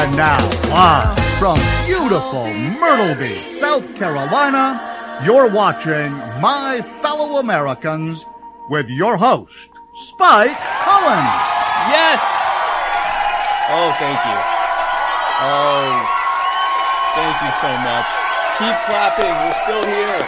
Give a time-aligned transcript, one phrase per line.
[0.00, 0.40] And now,
[0.72, 2.48] live from beautiful
[2.80, 4.80] Myrtle Beach, South Carolina,
[5.26, 8.24] you're watching My Fellow Americans
[8.70, 9.52] with your host,
[10.08, 11.26] Spike Cohen.
[11.92, 12.24] Yes!
[13.68, 14.38] Oh, thank you.
[15.44, 15.92] Oh,
[17.20, 18.08] thank you so much.
[18.56, 19.28] Keep clapping.
[19.28, 20.24] We're still here.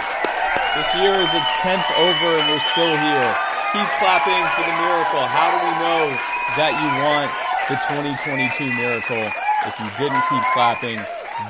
[0.76, 3.30] This year is its 10th over and we're still here.
[3.72, 5.24] Keep clapping for the miracle.
[5.32, 6.12] How do we know
[6.60, 7.32] that you want
[7.72, 9.32] the 2022 miracle
[9.66, 10.98] if you didn't keep clapping?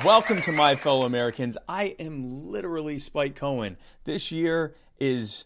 [0.05, 1.57] Welcome to my fellow Americans.
[1.67, 3.75] I am literally Spike Cohen.
[4.03, 5.45] This year is,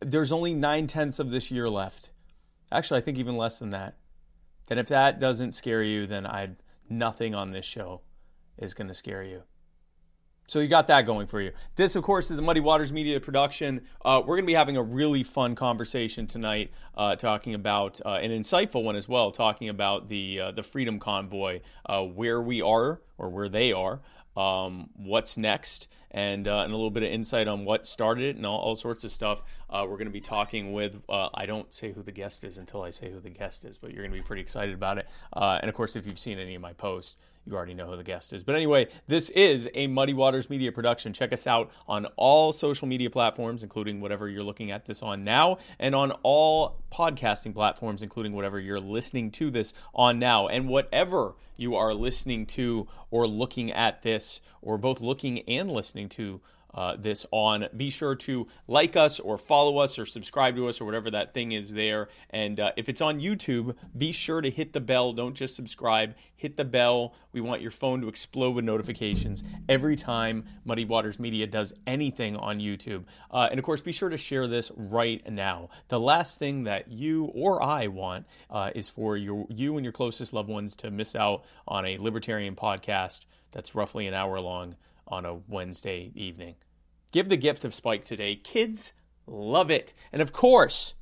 [0.00, 2.10] there's only nine tenths of this year left.
[2.70, 3.96] Actually, I think even less than that.
[4.68, 6.50] And if that doesn't scare you, then I
[6.88, 8.02] nothing on this show
[8.58, 9.42] is going to scare you.
[10.52, 11.50] So you got that going for you.
[11.76, 13.80] This, of course, is a Muddy Waters Media production.
[14.04, 18.16] Uh, we're going to be having a really fun conversation tonight, uh, talking about uh,
[18.16, 22.60] an insightful one as well, talking about the uh, the Freedom Convoy, uh, where we
[22.60, 24.00] are or where they are,
[24.36, 28.36] um, what's next, and, uh, and a little bit of insight on what started it
[28.36, 29.44] and all, all sorts of stuff.
[29.70, 32.58] Uh, we're going to be talking with, uh, I don't say who the guest is
[32.58, 34.98] until I say who the guest is, but you're going to be pretty excited about
[34.98, 35.08] it.
[35.32, 37.96] Uh, and of course, if you've seen any of my posts, you already know who
[37.96, 38.44] the guest is.
[38.44, 41.12] But anyway, this is a Muddy Waters Media production.
[41.12, 45.24] Check us out on all social media platforms, including whatever you're looking at this on
[45.24, 50.46] now, and on all podcasting platforms, including whatever you're listening to this on now.
[50.46, 56.08] And whatever you are listening to or looking at this, or both looking and listening
[56.10, 56.40] to
[56.74, 57.66] uh, this on.
[57.76, 61.34] Be sure to like us or follow us or subscribe to us or whatever that
[61.34, 62.08] thing is there.
[62.30, 65.12] And uh, if it's on YouTube, be sure to hit the bell.
[65.12, 67.14] Don't just subscribe, hit the bell.
[67.32, 72.36] We want your phone to explode with notifications every time Muddy Waters Media does anything
[72.36, 73.04] on YouTube.
[73.30, 75.70] Uh, and of course, be sure to share this right now.
[75.88, 79.92] The last thing that you or I want uh, is for your you and your
[79.92, 83.20] closest loved ones to miss out on a libertarian podcast
[83.50, 84.76] that's roughly an hour long
[85.06, 86.56] on a Wednesday evening.
[87.10, 88.36] Give the gift of Spike today.
[88.36, 88.92] Kids
[89.26, 89.94] love it.
[90.12, 90.94] And of course,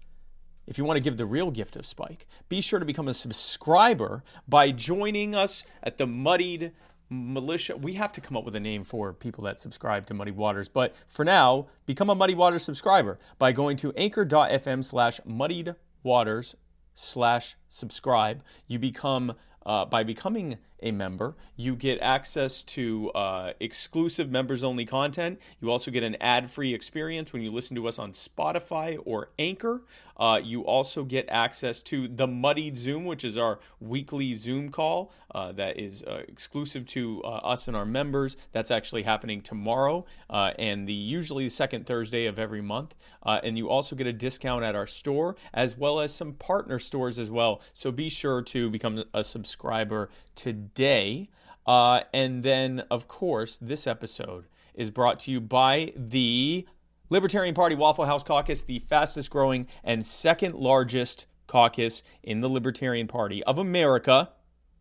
[0.66, 3.14] if you want to give the real gift of Spike, be sure to become a
[3.14, 6.72] subscriber by joining us at the Muddied
[7.08, 7.76] Militia.
[7.76, 10.68] We have to come up with a name for people that subscribe to Muddy Waters,
[10.68, 15.74] but for now, become a Muddy Waters subscriber by going to anchor.fm slash muddied
[16.04, 16.54] waters
[16.94, 18.42] slash subscribe.
[18.68, 19.34] You become
[19.66, 25.38] uh, by becoming a member, you get access to uh, exclusive members only content.
[25.60, 29.30] You also get an ad free experience when you listen to us on Spotify or
[29.38, 29.82] Anchor.
[30.16, 35.12] Uh, you also get access to the Muddied Zoom, which is our weekly Zoom call
[35.34, 38.36] uh, that is uh, exclusive to uh, us and our members.
[38.52, 42.94] That's actually happening tomorrow uh, and the usually the second Thursday of every month.
[43.24, 47.18] and you also get a discount at our store as well as some partner stores
[47.18, 47.62] as well.
[47.72, 50.69] So be sure to become a subscriber today.
[51.66, 56.66] Uh, and then, of course, this episode is brought to you by the
[57.10, 63.08] Libertarian Party Waffle House Caucus, the fastest growing and second largest caucus in the Libertarian
[63.08, 64.30] Party of America.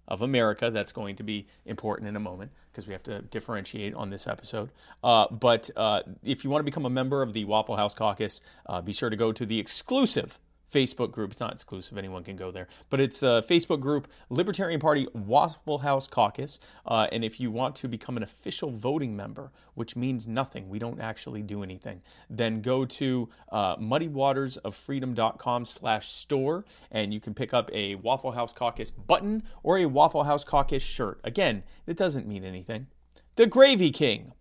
[0.08, 3.94] Of America, that's going to be important in a moment because we have to differentiate
[3.94, 4.72] on this episode.
[5.04, 8.42] Uh, but uh, if you want to become a member of the Waffle House Caucus,
[8.66, 10.40] uh, be sure to go to the exclusive
[10.72, 11.32] Facebook group.
[11.32, 12.68] It's not exclusive, anyone can go there.
[12.90, 16.60] But it's a Facebook group, Libertarian Party Waffle House Caucus.
[16.86, 20.80] Uh, and if you want to become an official voting member, which means nothing, we
[20.80, 27.54] don't actually do anything, then go to uh, muddywatersoffreedom.com slash store and you can pick
[27.54, 31.20] up a Waffle House Caucus button or a Waffle House Caucus shirt.
[31.24, 32.88] Again, it doesn't mean anything.
[33.36, 34.34] The Gravy King.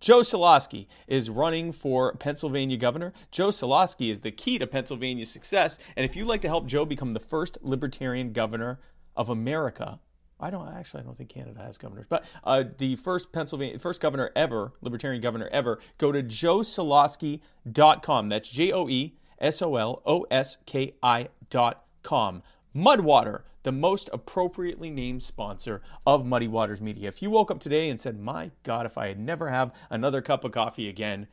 [0.00, 3.12] Joe Soloski is running for Pennsylvania governor.
[3.30, 5.78] Joe Soloski is the key to Pennsylvania's success.
[5.94, 8.80] And if you'd like to help Joe become the first libertarian governor
[9.14, 10.00] of America,
[10.40, 11.02] I don't actually.
[11.02, 15.20] I don't think Canada has governors, but uh, the first Pennsylvania, first governor ever, libertarian
[15.20, 15.80] governor ever.
[15.98, 18.28] Go to joesoloski.com.
[18.30, 22.42] That's J O E S O L O S K I dot com.
[22.74, 27.08] Mudwater, the most appropriately named sponsor of Muddy Waters Media.
[27.08, 30.22] If you woke up today and said, My God, if I had never have another
[30.22, 31.26] cup of coffee again,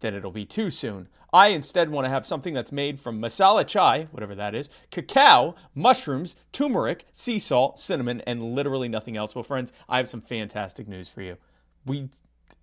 [0.00, 1.08] then it'll be too soon.
[1.32, 5.54] I instead want to have something that's made from masala chai, whatever that is, cacao,
[5.74, 9.34] mushrooms, turmeric, sea salt, cinnamon, and literally nothing else.
[9.34, 11.38] Well, friends, I have some fantastic news for you.
[11.86, 12.10] We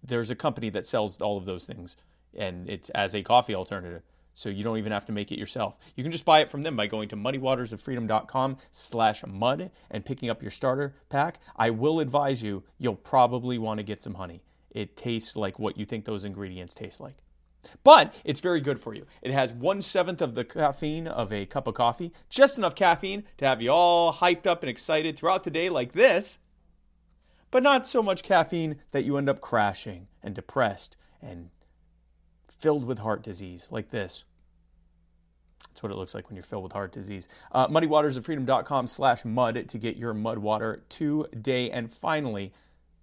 [0.03, 1.97] there's a company that sells all of those things,
[2.35, 4.03] and it's as a coffee alternative
[4.33, 5.77] so you don't even have to make it yourself.
[5.95, 10.29] You can just buy it from them by going to muddywatersoffreedom.com slash mud and picking
[10.29, 11.39] up your starter pack.
[11.55, 14.43] I will advise you, you'll probably want to get some honey.
[14.71, 17.17] It tastes like what you think those ingredients taste like.
[17.83, 19.05] But it's very good for you.
[19.21, 23.23] It has one seventh of the caffeine of a cup of coffee, just enough caffeine
[23.37, 26.39] to have you all hyped up and excited throughout the day, like this,
[27.51, 31.49] but not so much caffeine that you end up crashing and depressed and
[32.61, 34.23] filled with heart disease, like this.
[35.67, 37.27] That's what it looks like when you're filled with heart disease.
[37.51, 41.71] Uh, muddywatersoffreedom.com slash mud to get your mud water today.
[41.71, 42.51] And finally,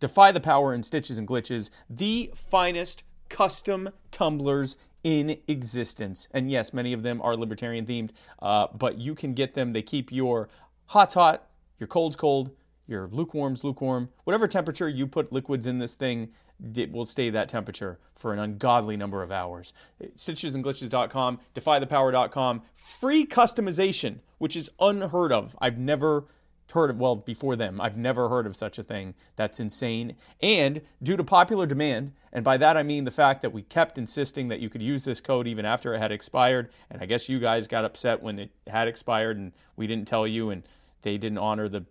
[0.01, 6.29] defy the power in stitches and glitches, the finest custom tumblers in existence.
[6.33, 8.11] And yes, many of them are libertarian themed,
[8.43, 9.73] uh, but you can get them.
[9.73, 10.49] They keep your
[10.87, 12.51] hot's hot, your cold's cold,
[12.87, 14.11] your lukewarm's lukewarm.
[14.25, 16.31] Whatever temperature you put liquids in this thing,
[16.75, 19.73] it will stay that temperature for an ungodly number of hours.
[20.03, 25.57] Stitchesandglitches.com, defythepower.com, free customization, which is unheard of.
[25.61, 26.25] I've never
[26.73, 29.15] heard of, well, before them, I've never heard of such a thing.
[29.37, 30.17] That's insane.
[30.43, 33.97] And due to popular demand, and by that I mean the fact that we kept
[33.97, 37.29] insisting that you could use this code even after it had expired, and I guess
[37.29, 40.63] you guys got upset when it had expired and we didn't tell you and
[41.03, 41.85] they didn't honor the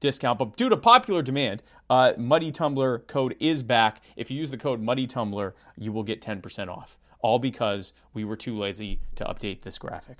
[0.00, 4.02] discount, but due to popular demand, uh, Muddy Tumbler code is back.
[4.16, 6.98] If you use the code Muddy Tumbler, you will get 10% off.
[7.20, 10.18] All because we were too lazy to update this graphic.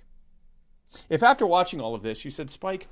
[1.09, 2.89] If after watching all of this you said, Spike,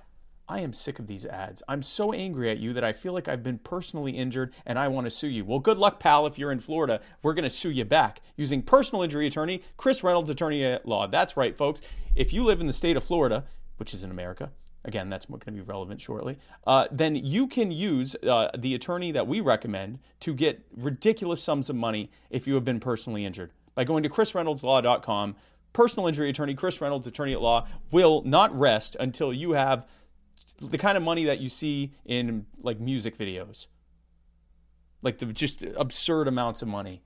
[0.49, 1.61] I am sick of these ads.
[1.67, 4.87] I'm so angry at you that I feel like I've been personally injured and I
[4.87, 5.45] want to sue you.
[5.45, 6.25] Well, good luck, pal.
[6.27, 10.05] If you're in Florida, we're going to sue you back using personal injury attorney Chris
[10.05, 11.09] Reynolds, attorney at law.
[11.09, 11.81] That's right, folks.
[12.15, 13.45] If you live in the state of Florida,
[13.79, 14.53] which is in America,
[14.87, 19.13] again, that's going to be relevant shortly, uh, then you can use uh, the attorney
[19.13, 23.51] that we recommend to get ridiculous sums of money if you have been personally injured
[23.75, 25.37] by going to chrisreynoldslaw.com.
[25.73, 29.87] Personal injury attorney Chris Reynolds, attorney at law, will not rest until you have
[30.61, 33.67] the kind of money that you see in like music videos,
[35.03, 37.03] like the just absurd amounts of money.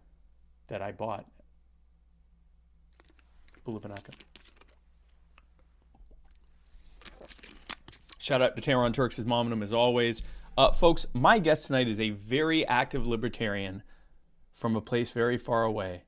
[0.68, 1.26] that I bought.
[3.66, 4.14] Bulavanaka.
[8.18, 10.24] Shout out to Tehran Turks, mom and him as always.
[10.58, 13.84] Uh, folks, my guest tonight is a very active libertarian
[14.54, 16.04] from a place very far away,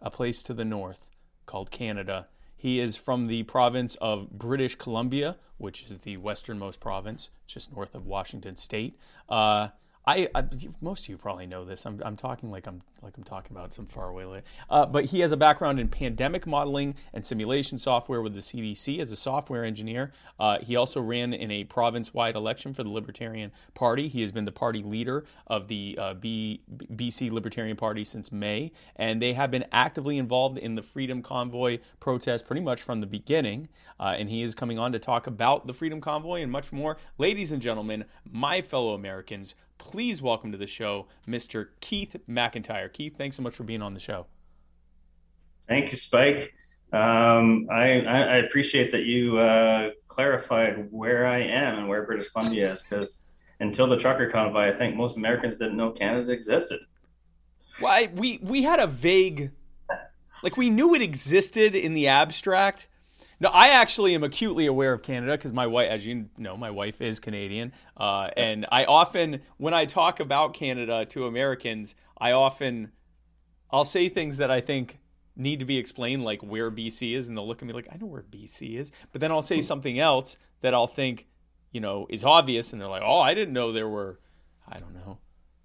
[0.00, 1.08] a place to the north
[1.46, 2.26] called Canada.
[2.60, 7.94] He is from the province of British Columbia, which is the westernmost province, just north
[7.94, 8.98] of Washington State.
[9.30, 9.68] Uh,
[10.06, 10.44] I, I,
[10.80, 11.84] most of you probably know this.
[11.84, 14.42] I'm, I'm talking like I'm like I'm talking about some faraway.
[14.68, 18.98] Uh, but he has a background in pandemic modeling and simulation software with the CDC
[19.00, 20.12] as a software engineer.
[20.38, 24.08] Uh, he also ran in a province-wide election for the Libertarian Party.
[24.08, 26.62] He has been the party leader of the uh, B,
[26.94, 31.78] BC Libertarian Party since May, and they have been actively involved in the Freedom Convoy
[31.98, 33.68] protest pretty much from the beginning.
[33.98, 36.96] Uh, and he is coming on to talk about the Freedom Convoy and much more.
[37.18, 41.68] Ladies and gentlemen, my fellow Americans please welcome to the show Mr.
[41.80, 42.92] Keith McIntyre.
[42.92, 44.26] Keith, thanks so much for being on the show.
[45.66, 46.52] Thank you, Spike.
[46.92, 52.72] Um, I, I, appreciate that you uh, clarified where I am and where British Columbia
[52.72, 53.22] is, because
[53.60, 56.80] until the trucker convoy, I think most Americans didn't know Canada existed.
[57.80, 59.52] Well, I, we we had a vague,
[60.42, 62.88] like we knew it existed in the abstract,
[63.40, 66.70] no, I actually am acutely aware of Canada because my wife, as you know, my
[66.70, 72.32] wife is Canadian, uh, and I often, when I talk about Canada to Americans, I
[72.32, 72.92] often,
[73.70, 74.98] I'll say things that I think
[75.36, 77.96] need to be explained, like where BC is, and they'll look at me like I
[77.96, 81.26] know where BC is, but then I'll say something else that I'll think,
[81.72, 84.20] you know, is obvious, and they're like, oh, I didn't know there were,
[84.68, 85.18] I don't know.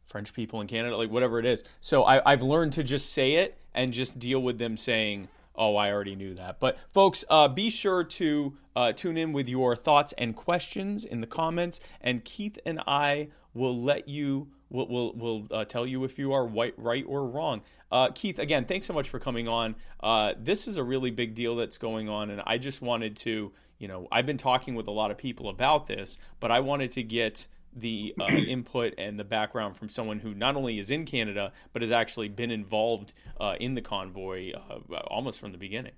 [0.05, 1.63] French people in Canada, like whatever it is.
[1.81, 5.27] So I, I've learned to just say it and just deal with them saying,
[5.57, 6.59] Oh, I already knew that.
[6.59, 11.21] But folks, uh, be sure to uh, tune in with your thoughts and questions in
[11.21, 16.03] the comments, and Keith and I will let you will will will uh, tell you
[16.03, 17.61] if you are right, right or wrong.
[17.91, 19.75] Uh, Keith, again, thanks so much for coming on.
[20.01, 23.51] Uh, this is a really big deal that's going on, and I just wanted to,
[23.77, 26.91] you know, I've been talking with a lot of people about this, but I wanted
[26.91, 31.05] to get the uh, input and the background from someone who not only is in
[31.05, 35.93] Canada but has actually been involved uh, in the convoy uh, almost from the beginning.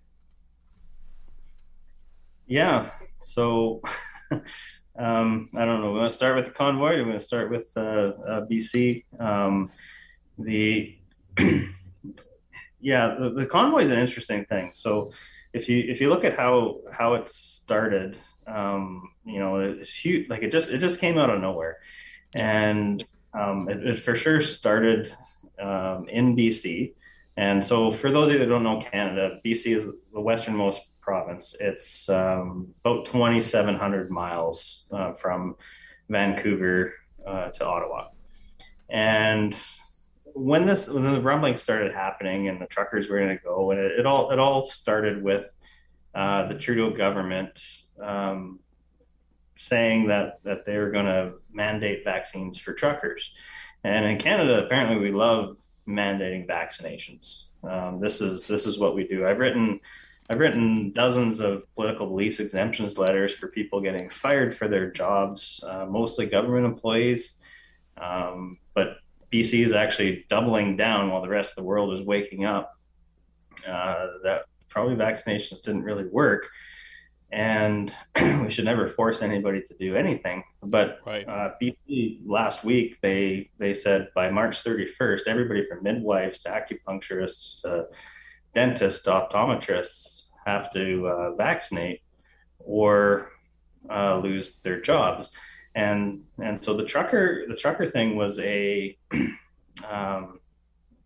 [2.48, 2.90] Yeah.
[3.20, 3.82] So
[4.98, 5.92] Um, I don't know.
[5.92, 6.98] We want to start with the convoy.
[6.98, 9.06] We're going to start with uh, uh, BC.
[9.20, 9.72] Um,
[10.40, 10.98] the
[12.82, 14.72] yeah, the, the convoy is an interesting thing.
[14.74, 15.12] So
[15.54, 18.18] if you if you look at how how it started,
[18.48, 20.30] um, you know, it's huge.
[20.30, 21.78] Like it just it just came out of nowhere,
[22.34, 25.14] and um, it, it, for sure started
[25.60, 26.94] um, in BC.
[27.36, 31.56] And so, for those of you that don't know Canada, BC is the westernmost province.
[31.60, 35.56] It's um, about 2,700 miles uh, from
[36.10, 36.94] Vancouver
[37.26, 38.08] uh, to Ottawa.
[38.90, 39.56] And
[40.34, 43.80] when this when the rumbling started happening and the truckers were going to go, and
[43.80, 45.46] it, it, all it all started with
[46.16, 47.60] uh, the Trudeau government
[48.02, 48.60] um,
[49.56, 53.32] saying that that they're going to mandate vaccines for truckers.
[53.84, 57.46] And in Canada, apparently, we love mandating vaccinations.
[57.64, 59.26] Um, this is this is what we do.
[59.26, 59.80] I've written
[60.30, 65.64] I've written dozens of political beliefs exemptions letters for people getting fired for their jobs,
[65.66, 67.36] uh, mostly government employees.
[67.98, 68.98] Um, but
[69.32, 72.78] BC is actually doubling down while the rest of the world is waking up.
[73.66, 76.48] Uh, that probably vaccinations didn't really work
[77.32, 80.44] and we should never force anybody to do anything.
[80.64, 81.28] But right.
[81.28, 87.66] uh, BC last week they they said by March 31st, everybody from midwives to acupuncturists,
[87.66, 87.84] uh,
[88.54, 92.02] dentists, optometrists have to uh, vaccinate
[92.60, 93.32] or
[93.90, 95.30] uh, lose their jobs.
[95.76, 98.98] And and so the trucker the trucker thing was a
[99.88, 100.40] um,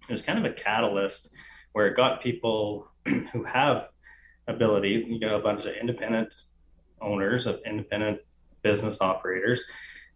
[0.07, 1.29] it was kind of a catalyst
[1.73, 3.89] where it got people who have
[4.47, 5.05] ability.
[5.07, 6.33] You get a bunch of independent
[7.01, 8.19] owners of independent
[8.61, 9.63] business operators,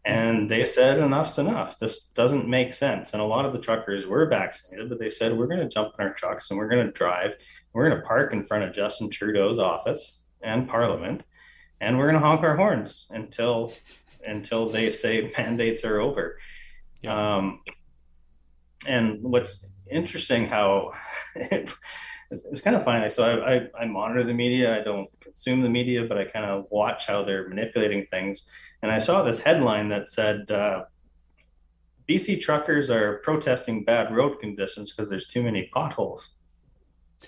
[0.06, 1.80] and they said enough's enough.
[1.80, 3.14] This doesn't make sense.
[3.14, 5.96] And a lot of the truckers were vaccinated, but they said we're going to jump
[5.98, 7.32] in our trucks and we're going to drive.
[7.74, 11.24] We're going to park in front of Justin Trudeau's office and Parliament,
[11.82, 13.74] and we're going to honk our horns until
[14.26, 16.38] until they say mandates are over.
[17.02, 17.36] Yeah.
[17.38, 17.62] Um,
[18.88, 20.94] and what's interesting how
[21.36, 21.74] it,
[22.32, 23.10] it's kind of funny.
[23.10, 24.80] So I, I, I, monitor the media.
[24.80, 28.44] I don't consume the media, but I kind of watch how they're manipulating things.
[28.82, 30.86] And I saw this headline that said uh,
[32.10, 36.32] BC truckers are protesting bad road conditions because there's too many potholes.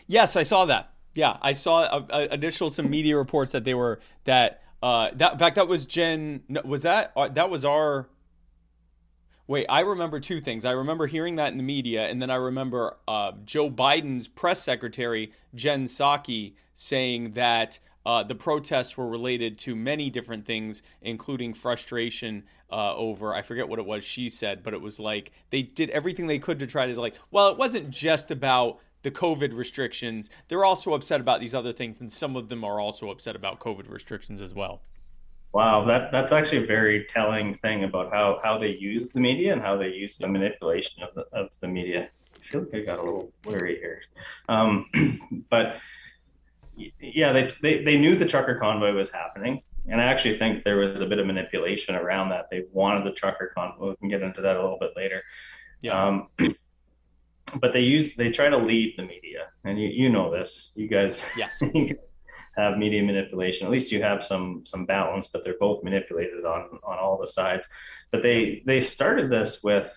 [0.08, 0.94] Yes, I saw that.
[1.13, 5.39] Yeah, I saw uh, initial some media reports that they were that uh, that in
[5.39, 6.44] fact that was Jen.
[6.63, 8.08] Was that uh, that was our
[9.50, 10.66] Wait, I remember two things.
[10.66, 14.62] I remember hearing that in the media, and then I remember uh, Joe Biden's press
[14.62, 21.54] secretary, Jen Psaki, saying that uh, the protests were related to many different things, including
[21.54, 25.62] frustration uh, over, I forget what it was she said, but it was like they
[25.62, 29.56] did everything they could to try to, like, well, it wasn't just about the COVID
[29.56, 30.30] restrictions.
[30.50, 33.62] They're also upset about these other things, and some of them are also upset about
[33.62, 34.82] COVID restrictions as well.
[35.58, 39.54] Wow, that that's actually a very telling thing about how how they use the media
[39.54, 42.10] and how they use the manipulation of the of the media.
[42.36, 44.04] I feel like I got a little blurry here,
[44.50, 44.86] um,
[45.50, 45.80] but
[47.00, 50.78] yeah, they, they they knew the trucker convoy was happening, and I actually think there
[50.78, 52.52] was a bit of manipulation around that.
[52.52, 53.90] They wanted the trucker convoy.
[53.90, 55.24] We can get into that a little bit later.
[55.82, 56.00] Yeah.
[56.00, 56.28] Um,
[57.60, 60.88] but they use they try to lead the media, and you you know this, you
[60.88, 61.24] guys.
[61.36, 61.60] Yes.
[62.55, 63.65] have media manipulation.
[63.65, 67.27] At least you have some some balance, but they're both manipulated on on all the
[67.27, 67.67] sides.
[68.12, 69.93] But they they started this with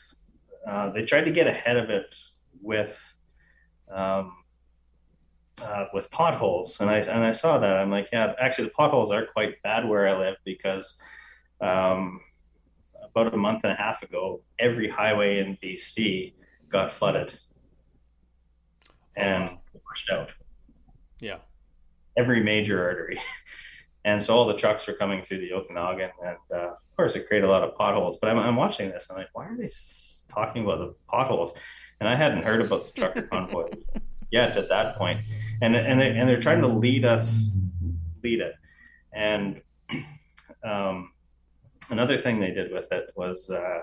[0.66, 2.14] uh, they tried to get ahead of it
[2.60, 3.14] with
[3.90, 4.32] um,
[5.62, 7.76] uh, with potholes, and I and I saw that.
[7.76, 11.00] I'm like, yeah, actually, the potholes are quite bad where I live because
[11.60, 12.20] um,
[13.02, 16.34] about a month and a half ago, every highway in BC
[16.68, 17.32] got flooded
[19.16, 20.30] and washed out.
[21.20, 21.38] Yeah
[22.16, 23.18] every major artery.
[24.04, 26.10] and so all the trucks were coming through the Okanagan.
[26.24, 28.16] And uh, of course, it created a lot of potholes.
[28.20, 29.08] But I'm, I'm watching this.
[29.10, 29.70] I'm like, why are they
[30.28, 31.52] talking about the potholes?
[32.00, 33.70] And I hadn't heard about the trucker convoy
[34.30, 35.20] yet at that point.
[35.60, 37.54] And, and, they, and they're trying to lead us,
[38.22, 38.54] lead it.
[39.12, 39.60] And
[40.64, 41.12] um,
[41.90, 43.80] another thing they did with it was uh,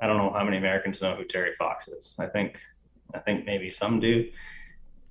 [0.00, 2.16] I don't know how many Americans know who Terry Fox is.
[2.18, 2.58] I think
[3.14, 4.30] I think maybe some do.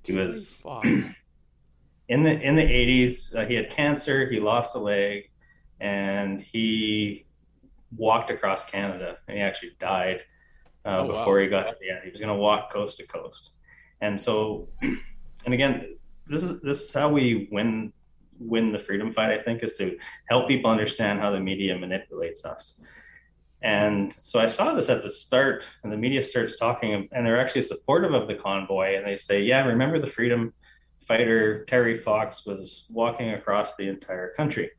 [0.04, 0.58] He was
[2.10, 5.30] in the in the 80s uh, he had cancer he lost a leg
[5.80, 7.24] and he
[7.96, 10.22] walked across canada and he actually died
[10.84, 11.42] uh, oh, before wow.
[11.42, 13.52] he got to the end he was going to walk coast to coast
[14.00, 17.92] and so and again this is this is how we win
[18.40, 19.96] win the freedom fight i think is to
[20.28, 22.80] help people understand how the media manipulates us
[23.62, 27.38] and so I saw this at the start, and the media starts talking, and they're
[27.38, 28.96] actually supportive of the convoy.
[28.96, 30.54] And they say, Yeah, remember the freedom
[31.06, 34.70] fighter Terry Fox was walking across the entire country.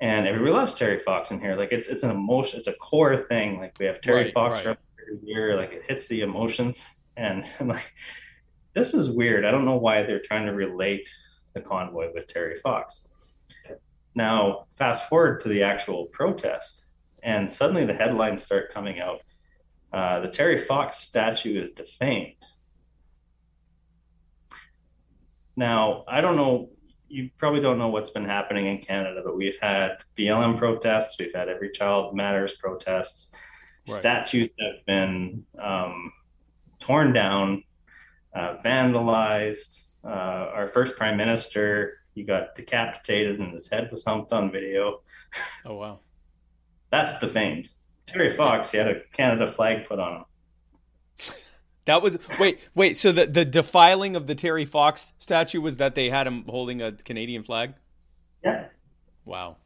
[0.00, 1.54] and everybody loves Terry Fox in here.
[1.56, 3.58] Like it's it's an emotion, it's a core thing.
[3.60, 4.76] Like we have Terry Right, Fox right.
[5.00, 5.56] every year.
[5.56, 6.84] Like it hits the emotions,
[7.16, 7.92] and I'm like
[8.74, 9.44] this is weird.
[9.44, 11.08] I don't know why they're trying to relate
[11.54, 13.06] the convoy with Terry Fox.
[14.14, 16.86] Now, fast forward to the actual protest,
[17.22, 19.20] and suddenly the headlines start coming out.
[19.92, 22.34] Uh, the Terry Fox statue is defamed.
[25.56, 26.70] Now, I don't know,
[27.08, 31.34] you probably don't know what's been happening in Canada, but we've had BLM protests, we've
[31.34, 33.30] had Every Child Matters protests,
[33.88, 33.98] Right.
[33.98, 36.12] statues have been um,
[36.78, 37.64] torn down,
[38.34, 39.80] uh, vandalized.
[40.04, 40.08] Uh,
[40.54, 45.00] our first prime minister, he got decapitated and his head was humped on video.
[45.64, 46.00] Oh wow.
[46.90, 47.68] That's defamed.
[48.06, 50.24] Terry Fox, he had a Canada flag put on him.
[51.84, 52.96] That was wait, wait.
[52.96, 56.80] So the the defiling of the Terry Fox statue was that they had him holding
[56.80, 57.74] a Canadian flag.
[58.44, 58.66] Yeah.
[59.24, 59.56] Wow.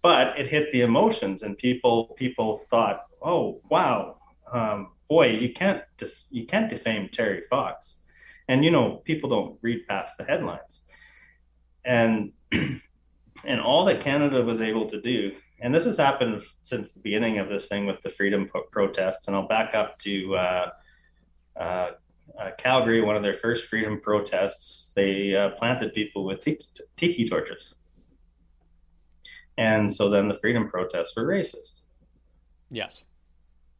[0.00, 4.18] But it hit the emotions, and people people thought, "Oh, wow,
[4.52, 7.96] um, boy, you can't def- you can't defame Terry Fox."
[8.48, 10.82] And you know, people don't read past the headlines.
[11.84, 17.00] And and all that Canada was able to do, and this has happened since the
[17.00, 19.26] beginning of this thing with the freedom pro- protests.
[19.26, 20.70] And I'll back up to uh,
[21.56, 21.90] uh,
[22.38, 24.92] uh, Calgary, one of their first freedom protests.
[24.94, 26.64] They uh, planted people with tiki,
[26.96, 27.74] tiki torches.
[29.58, 31.82] And so then the freedom protests were racist.
[32.70, 33.04] Yes.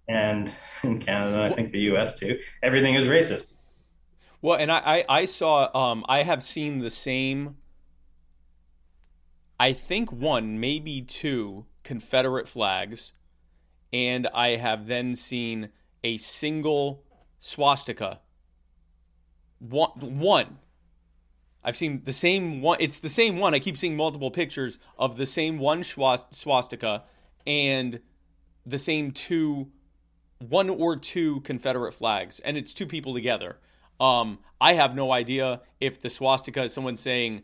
[0.09, 0.53] And
[0.83, 3.55] in Canada, I think the US too, everything is racist.
[4.43, 7.57] Well, and I, I, I saw, um, I have seen the same,
[9.59, 13.13] I think one, maybe two Confederate flags,
[13.93, 15.69] and I have then seen
[16.03, 17.05] a single
[17.43, 18.21] swastika.
[19.59, 20.59] One, one.
[21.65, 22.79] I've seen the same one.
[22.81, 23.53] It's the same one.
[23.53, 27.03] I keep seeing multiple pictures of the same one swastika
[27.47, 28.01] and
[28.65, 29.69] the same two,
[30.39, 33.59] one or two Confederate flags, and it's two people together.
[34.01, 37.43] Um, I have no idea if the swastika is someone saying,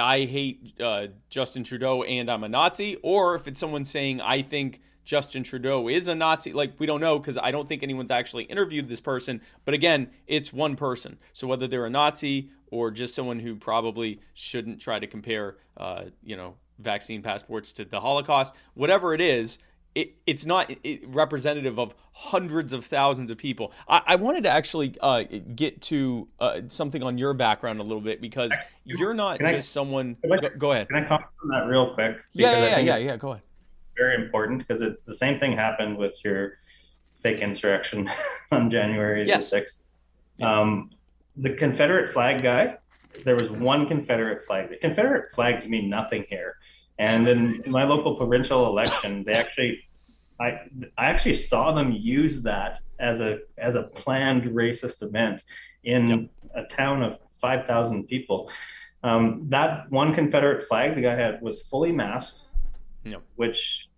[0.00, 4.42] I hate uh, Justin Trudeau and I'm a Nazi, or if it's someone saying, I
[4.42, 6.52] think Justin Trudeau is a Nazi.
[6.52, 9.40] Like, we don't know because I don't think anyone's actually interviewed this person.
[9.64, 11.18] But again, it's one person.
[11.32, 16.04] So whether they're a Nazi or just someone who probably shouldn't try to compare, uh,
[16.22, 19.58] you know, vaccine passports to the Holocaust, whatever it is,
[19.94, 20.72] it, it's not
[21.06, 23.72] representative of hundreds of thousands of people.
[23.86, 28.00] I, I wanted to actually uh, get to uh, something on your background a little
[28.00, 28.50] bit because
[28.84, 30.16] you're not Can I- just someone.
[30.24, 30.88] I- Go, go ahead.
[30.88, 32.22] Can I comment on that real quick?
[32.32, 33.16] Yeah, Because I yeah, yeah, think yeah, yeah.
[33.18, 33.42] Go ahead.
[33.96, 36.58] Very important because it, the same thing happened with your
[37.22, 38.10] fake insurrection
[38.50, 39.50] on January Yes.
[39.50, 39.82] the 6th.
[40.46, 40.90] Um,
[41.36, 42.76] the Confederate flag guy,
[43.24, 44.70] there was one Confederate flag.
[44.70, 46.56] The Confederate flags mean nothing here.
[46.98, 49.80] And in my local provincial election, they actually,
[50.40, 50.60] I,
[50.98, 55.42] I actually saw them use that as a as a planned racist event
[55.84, 58.50] in a town of five thousand people.
[59.02, 62.42] Um, that one Confederate flag the guy had was fully masked,
[63.04, 63.22] Yep.
[63.36, 63.88] which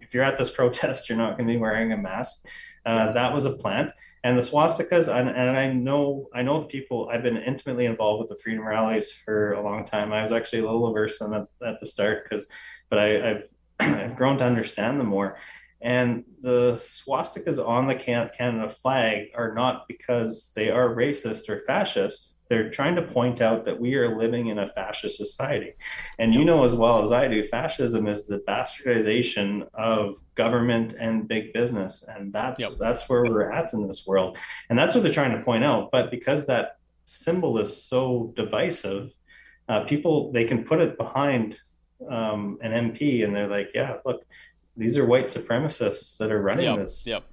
[0.00, 2.46] if you're at this protest, you're not going to be wearing a mask.
[2.86, 3.90] Uh, that was a plant.
[4.22, 7.10] And the swastikas, and, and I know I know the people.
[7.12, 10.12] I've been intimately involved with the freedom rallies for a long time.
[10.12, 12.46] I was actually a little averse to them at, at the start because,
[12.88, 13.44] but I, I've
[13.80, 15.36] I've grown to understand them more.
[15.82, 21.60] And the swastikas on the Can- Canada flag are not because they are racist or
[21.66, 22.33] fascist.
[22.48, 25.72] They're trying to point out that we are living in a fascist society.
[26.18, 31.26] And you know as well as I do, fascism is the bastardization of government and
[31.26, 32.04] big business.
[32.06, 32.72] And that's Yep.
[32.78, 34.36] that's where we're at in this world.
[34.68, 35.90] And that's what they're trying to point out.
[35.90, 39.10] But because that symbol is so divisive,
[39.68, 41.58] uh, people they can put it behind
[42.08, 44.24] um, an MP and they're like, yeah, look,
[44.76, 46.76] these are white supremacists that are running Yep.
[46.78, 47.24] this, Yep.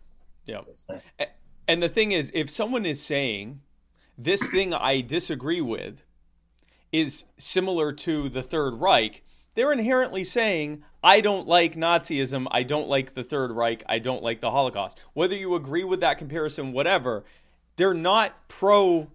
[0.46, 0.66] Yep.
[0.68, 0.88] this.
[1.68, 3.62] And the thing is, if someone is saying
[4.24, 6.04] this thing I disagree with
[6.92, 9.24] is similar to the Third Reich,
[9.56, 14.24] they're inherently saying, I don't like Nazism, I don't like the Third Reich, I don't
[14.24, 15.00] like the Holocaust.
[15.14, 17.24] Whether you agree with that comparison, whatever,
[17.76, 19.10] they're not pro.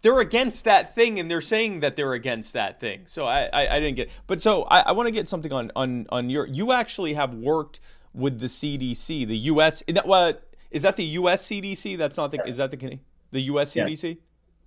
[0.00, 3.02] They're against that thing, and they're saying that they're against that thing.
[3.06, 4.10] So I, I, I didn't get.
[4.28, 6.46] But so I, I want to get something on on on your.
[6.46, 7.80] You actually have worked
[8.14, 9.82] with the CDC, the U.S.
[9.88, 11.44] Is that, what is that the U.S.
[11.46, 11.98] CDC?
[11.98, 12.40] That's not the.
[12.46, 13.00] Is that the
[13.32, 13.74] the U.S.
[13.74, 14.18] CDC?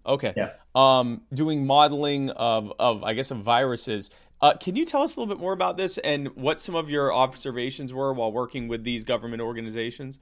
[0.05, 0.33] Okay.
[0.35, 0.51] Yeah.
[0.73, 4.09] Um, doing modeling of of I guess of viruses.
[4.41, 6.89] Uh, can you tell us a little bit more about this and what some of
[6.89, 10.19] your observations were while working with these government organizations?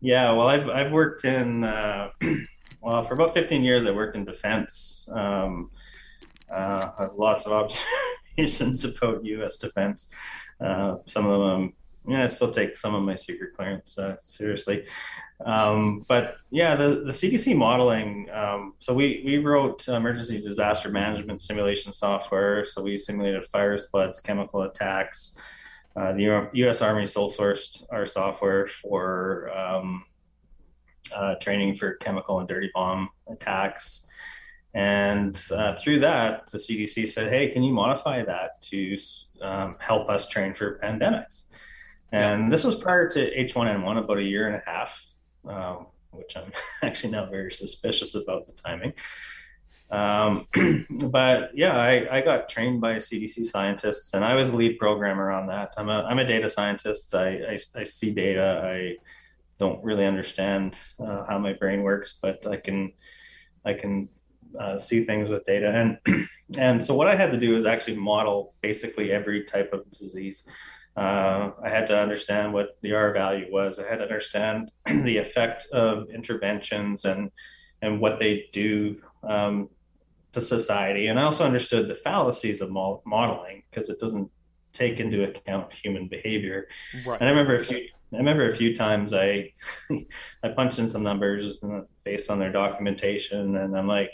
[0.00, 2.10] Yeah, well, I've I've worked in uh,
[2.82, 3.86] well for about 15 years.
[3.86, 5.08] I worked in defense.
[5.10, 5.70] Um,
[6.50, 7.52] uh, lots of
[8.36, 9.56] observations about U.S.
[9.56, 10.10] defense.
[10.60, 11.72] Uh, some of them,
[12.06, 14.86] yeah, I still take some of my secret clearance uh, seriously.
[15.44, 18.28] Um, but yeah, the, the CDC modeling.
[18.32, 22.64] Um, so we we wrote emergency disaster management simulation software.
[22.64, 25.36] So we simulated fires, floods, chemical attacks.
[25.96, 26.82] Uh, the U.S.
[26.82, 30.04] Army sole sourced our software for um,
[31.14, 34.04] uh, training for chemical and dirty bomb attacks.
[34.74, 38.96] And uh, through that, the CDC said, "Hey, can you modify that to
[39.40, 41.42] um, help us train for pandemics?"
[42.14, 45.04] And this was prior to H1N1, about a year and a half,
[45.48, 48.92] um, which I'm actually now very suspicious about the timing.
[49.90, 50.46] Um,
[50.90, 55.30] but yeah, I, I, got trained by CDC scientists, and I was the lead programmer
[55.30, 55.74] on that.
[55.76, 57.14] I'm a I'm a data scientist.
[57.14, 58.62] I I, I see data.
[58.64, 58.96] I
[59.58, 62.92] don't really understand uh, how my brain works, but I can
[63.64, 64.08] I can
[64.58, 65.68] uh, see things with data.
[66.06, 66.26] And
[66.58, 70.44] and so what I had to do is actually model basically every type of disease.
[70.96, 73.78] Uh, I had to understand what the R value was.
[73.78, 77.30] I had to understand the effect of interventions and
[77.82, 79.68] and what they do um,
[80.32, 81.08] to society.
[81.08, 84.30] And I also understood the fallacies of modeling because it doesn't
[84.72, 86.68] take into account human behavior.
[87.06, 87.20] Right.
[87.20, 89.52] And I remember a few I remember a few times I
[90.42, 91.62] I punched in some numbers
[92.04, 94.12] based on their documentation, and I'm like,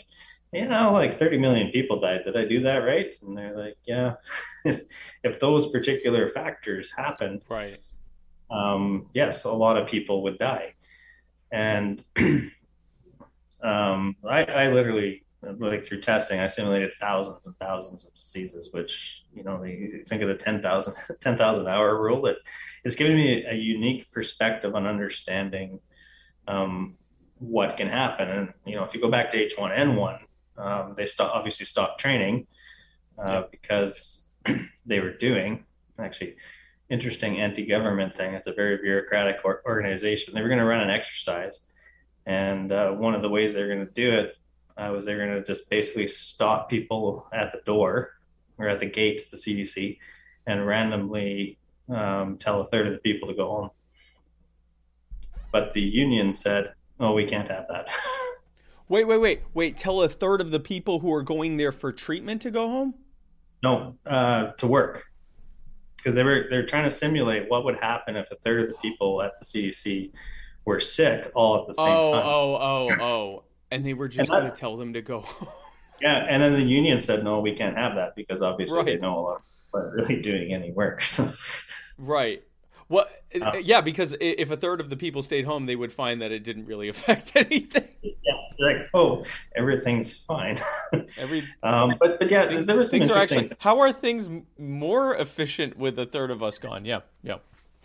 [0.52, 2.22] you know, like 30 million people died.
[2.24, 3.14] Did I do that right?
[3.22, 4.14] And they're like, yeah.
[4.64, 4.82] if
[5.22, 7.78] if those particular factors happen, right?
[8.50, 10.74] Um, yes, a lot of people would die,
[11.52, 12.04] and
[13.62, 19.24] um, I, I literally like through testing, I simulated thousands and thousands of diseases, which,
[19.34, 22.36] you know, you think of the 10,000 10, hour rule that
[22.84, 25.80] is giving me a unique perspective on understanding
[26.46, 26.96] um,
[27.38, 28.28] what can happen.
[28.28, 30.18] And, you know, if you go back to H1N1,
[30.60, 32.46] um, they stop, obviously stopped training
[33.18, 34.22] uh, because
[34.86, 35.64] they were doing
[35.98, 36.36] actually
[36.88, 38.34] interesting anti-government thing.
[38.34, 40.34] It's a very bureaucratic or- organization.
[40.34, 41.60] They were going to run an exercise.
[42.26, 44.36] And uh, one of the ways they're going to do it
[44.76, 48.10] uh, was they're going to just basically stop people at the door
[48.58, 49.98] or at the gate to the CDC
[50.46, 53.70] and randomly um, tell a third of the people to go home.
[55.52, 57.88] But the union said, "Oh, we can't have that."
[58.90, 59.76] wait, wait, wait, wait!
[59.78, 62.94] Tell a third of the people who are going there for treatment to go home?
[63.62, 65.06] No, uh, to work,
[65.96, 68.74] because they were they're trying to simulate what would happen if a third of the
[68.82, 70.12] people at the CDC
[70.66, 72.22] were sick all at the same oh, time.
[72.22, 73.44] Oh, oh, oh, oh!
[73.70, 75.24] And they were just going to tell them to go.
[76.02, 78.86] yeah, and then the union said, no, we can't have that because obviously right.
[78.86, 81.02] they know a lot aren't really doing any work.
[81.10, 81.32] So.
[81.98, 82.42] Right.
[82.90, 83.06] Well,
[83.40, 86.32] uh, yeah, because if a third of the people stayed home, they would find that
[86.32, 87.88] it didn't really affect anything.
[88.02, 89.24] Yeah, like oh,
[89.56, 90.58] everything's fine.
[91.16, 93.38] Every, um, but but yeah, things, there was some things interesting.
[93.38, 96.84] Are actually, how are things more efficient with a third of us gone?
[96.84, 97.36] Yeah, yeah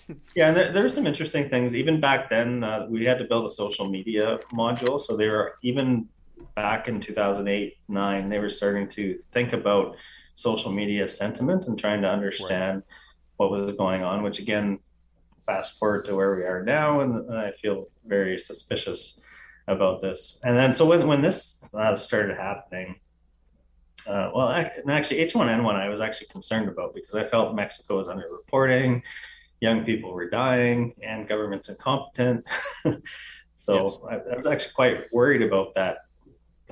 [0.36, 1.76] yeah, there, there were some interesting things.
[1.76, 5.00] Even back then, uh, we had to build a social media module.
[5.00, 6.08] So they were even
[6.56, 9.96] back in 2008, nine, they were starting to think about
[10.36, 12.84] social media sentiment and trying to understand right.
[13.38, 14.24] what was going on.
[14.24, 14.80] Which again,
[15.46, 19.20] fast forward to where we are now, and I feel very suspicious
[19.68, 20.40] about this.
[20.44, 22.96] And then, so when when this uh, started happening,
[24.08, 29.02] uh, well, actually, H1N1 I was actually concerned about because I felt Mexico was underreporting
[29.62, 32.46] young people were dying and government's incompetent.
[33.56, 33.98] so yes.
[34.10, 36.00] I, I, was actually quite worried about that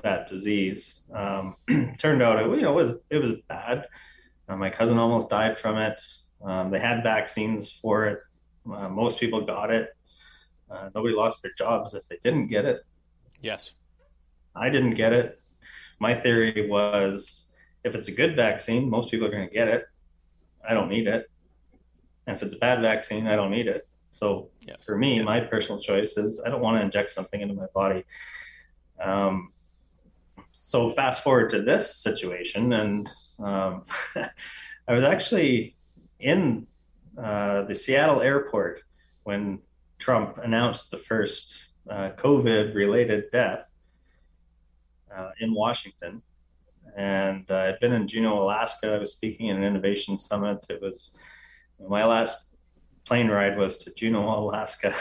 [0.02, 1.02] that disease.
[1.12, 1.56] Um,
[1.98, 3.86] turned out it you know it was it was bad.
[4.48, 6.00] Uh, my cousin almost died from it.
[6.44, 8.20] Um, they had vaccines for it.
[8.70, 9.94] Uh, most people got it.
[10.70, 12.84] Uh, nobody lost their jobs if they didn't get it.
[13.42, 13.72] Yes.
[14.56, 15.40] I didn't get it.
[16.00, 17.46] My theory was
[17.84, 19.84] if it's a good vaccine, most people are going to get it.
[20.68, 21.30] I don't need it.
[22.26, 23.86] And if it's a bad vaccine, I don't need it.
[24.12, 24.84] So yes.
[24.84, 28.04] for me, my personal choice is I don't want to inject something into my body.
[29.02, 29.52] Um,
[30.62, 33.84] so fast forward to this situation, and um,
[34.88, 35.76] I was actually
[36.20, 36.66] in
[37.18, 38.82] uh, the Seattle airport
[39.22, 39.60] when
[39.98, 43.74] Trump announced the first uh, COVID-related death
[45.14, 46.22] uh, in Washington.
[46.96, 48.94] And uh, I'd been in Juneau, Alaska.
[48.94, 50.64] I was speaking at an innovation summit.
[50.68, 51.16] It was
[51.88, 52.50] my last
[53.04, 54.94] plane ride was to Juneau, Alaska.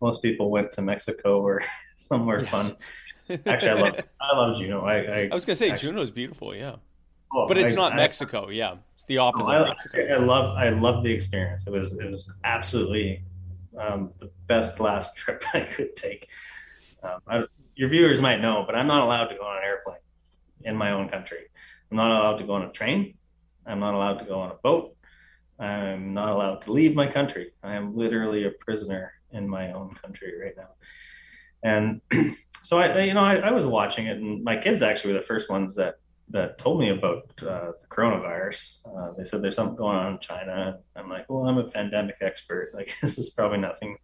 [0.00, 1.62] Most people went to Mexico or
[1.96, 2.48] somewhere yes.
[2.48, 2.76] fun.
[3.46, 4.80] Actually, I love I love Juneau.
[4.82, 6.76] I, I, I was gonna say actually, Juneau is beautiful, yeah.
[7.32, 8.76] Oh, but it's I, not I, Mexico, yeah.
[8.94, 9.50] It's the opposite.
[9.50, 10.06] I, Mexico.
[10.06, 11.66] I love I love the experience.
[11.66, 13.22] It was it was absolutely
[13.78, 16.28] um, the best last trip I could take.
[17.02, 19.98] Um, your viewers might know, but I'm not allowed to go on an airplane
[20.62, 21.46] in my own country.
[21.90, 23.14] I'm not allowed to go on a train.
[23.66, 24.96] I'm not allowed to go on a boat.
[25.58, 27.52] I'm not allowed to leave my country.
[27.62, 30.70] I am literally a prisoner in my own country right now.
[31.62, 32.00] And
[32.62, 35.26] so I, you know, I, I, was watching it, and my kids actually were the
[35.26, 35.96] first ones that
[36.30, 38.80] that told me about uh, the coronavirus.
[38.86, 40.78] Uh, they said there's something going on in China.
[40.96, 42.72] I'm like, well, I'm a pandemic expert.
[42.74, 43.96] Like this is probably nothing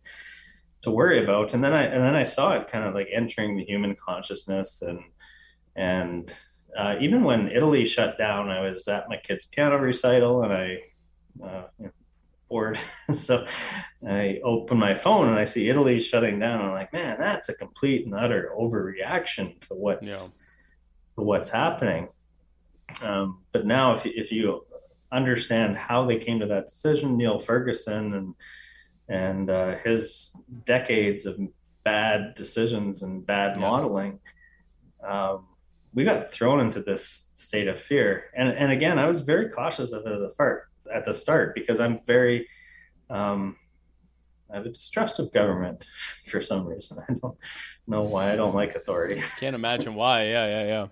[0.83, 1.53] to worry about.
[1.53, 4.83] And then I and then I saw it kind of like entering the human consciousness,
[4.83, 5.01] and
[5.77, 6.33] and
[6.77, 10.79] uh, even when Italy shut down, I was at my kid's piano recital, and I.
[11.43, 11.93] Uh, you know,
[12.53, 12.79] bored.
[13.15, 13.47] so
[14.07, 16.61] I open my phone and I see Italy shutting down.
[16.61, 20.27] I'm like, man, that's a complete and utter overreaction to what's yeah.
[21.15, 22.09] What's happening.
[23.03, 24.65] Um, but now, if you, if you
[25.11, 28.35] understand how they came to that decision, Neil Ferguson and
[29.09, 31.39] and uh, his decades of
[31.85, 33.59] bad decisions and bad yes.
[33.59, 34.21] modeling,
[35.07, 35.47] um,
[35.93, 38.25] we got thrown into this state of fear.
[38.35, 42.01] And and again, I was very cautious of the fart at the start because I'm
[42.07, 42.49] very,
[43.11, 43.57] um,
[44.51, 45.87] I have a distrust of government
[46.31, 46.99] for some reason.
[47.09, 47.37] I don't
[47.87, 49.23] know why I don't like authority.
[49.39, 50.25] Can't imagine why.
[50.25, 50.87] Yeah, yeah, yeah.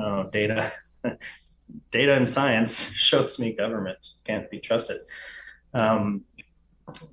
[0.00, 0.72] Oh, data,
[1.90, 5.00] data and science shows me government can't be trusted.
[5.74, 6.22] Um,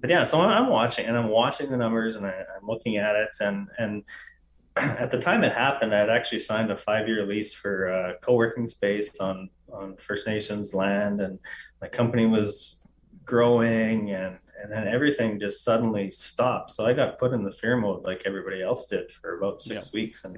[0.02, 3.16] but yeah, so I'm watching and I'm watching the numbers and I, am looking at
[3.16, 4.04] it and and
[4.78, 8.16] at the time it happened, I had actually signed a five year lease for a
[8.22, 11.40] co-working space on on First Nations land, and
[11.82, 12.80] my company was
[13.26, 16.72] growing, and and then everything just suddenly stopped.
[16.72, 19.92] So I got put in the fear mode like everybody else did for about six
[19.94, 20.00] yeah.
[20.00, 20.38] weeks, and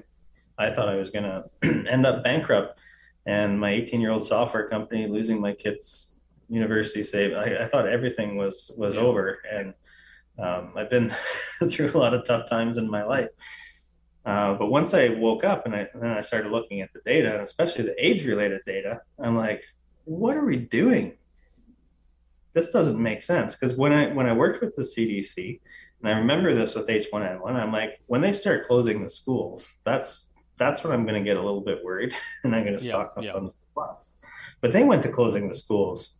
[0.60, 1.44] I thought I was going to
[1.90, 2.78] end up bankrupt.
[3.26, 6.16] And my 18 year old software company losing my kids'
[6.48, 9.02] university save, I, I thought everything was was yeah.
[9.02, 9.74] over, and
[10.38, 11.12] um, I've been
[11.68, 13.28] through a lot of tough times in my life.
[14.24, 17.32] Uh, but once I woke up and, I, and I started looking at the data,
[17.32, 19.64] and especially the age related data, I'm like,
[20.04, 21.16] what are we doing?
[22.52, 23.54] This doesn't make sense.
[23.54, 25.60] Because when I when I worked with the CDC,
[26.00, 30.26] and I remember this with H1N1, I'm like, when they start closing the schools, that's
[30.60, 33.14] that's when I'm going to get a little bit worried, and I'm going to stock
[33.16, 34.10] up on the supplies.
[34.60, 36.16] But they went to closing the schools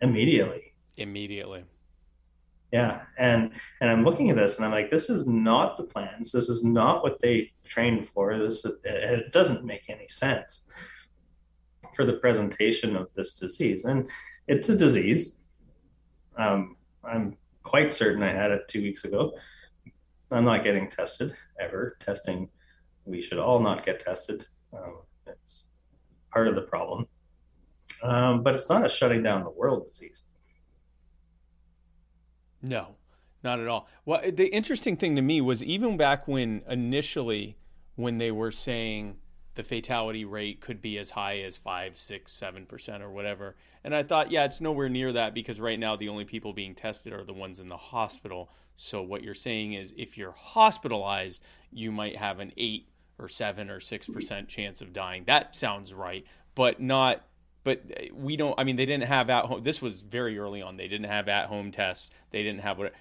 [0.00, 0.72] immediately.
[0.96, 1.64] Immediately.
[2.72, 6.32] Yeah and and i'm looking at this and i'm like this is not the plans.
[6.32, 8.36] This is not what they trained for.
[8.36, 10.62] This it doesn't make any sense
[11.94, 13.84] for the presentation of this disease.
[13.84, 14.08] And
[14.48, 15.36] it's a disease.
[16.36, 19.38] Um, i'm quite certain i had it two weeks ago.
[20.32, 22.48] I'm not getting tested ever testing
[23.04, 25.68] we should all not get tested um, it's
[26.32, 27.06] part of the problem
[28.02, 30.22] um, but it's not a shutting down the world disease
[32.64, 32.96] no,
[33.42, 33.86] not at all.
[34.06, 37.58] Well, the interesting thing to me was even back when initially,
[37.94, 39.18] when they were saying
[39.54, 43.94] the fatality rate could be as high as five, six, seven percent or whatever, and
[43.94, 47.12] I thought, yeah, it's nowhere near that because right now the only people being tested
[47.12, 48.50] are the ones in the hospital.
[48.76, 53.70] So what you're saying is, if you're hospitalized, you might have an eight or seven
[53.70, 55.24] or six percent chance of dying.
[55.26, 57.24] That sounds right, but not
[57.64, 58.54] but we don't.
[58.58, 59.62] I mean, they didn't have at home.
[59.62, 60.76] This was very early on.
[60.76, 62.10] They didn't have at home tests.
[62.30, 62.92] They didn't have what.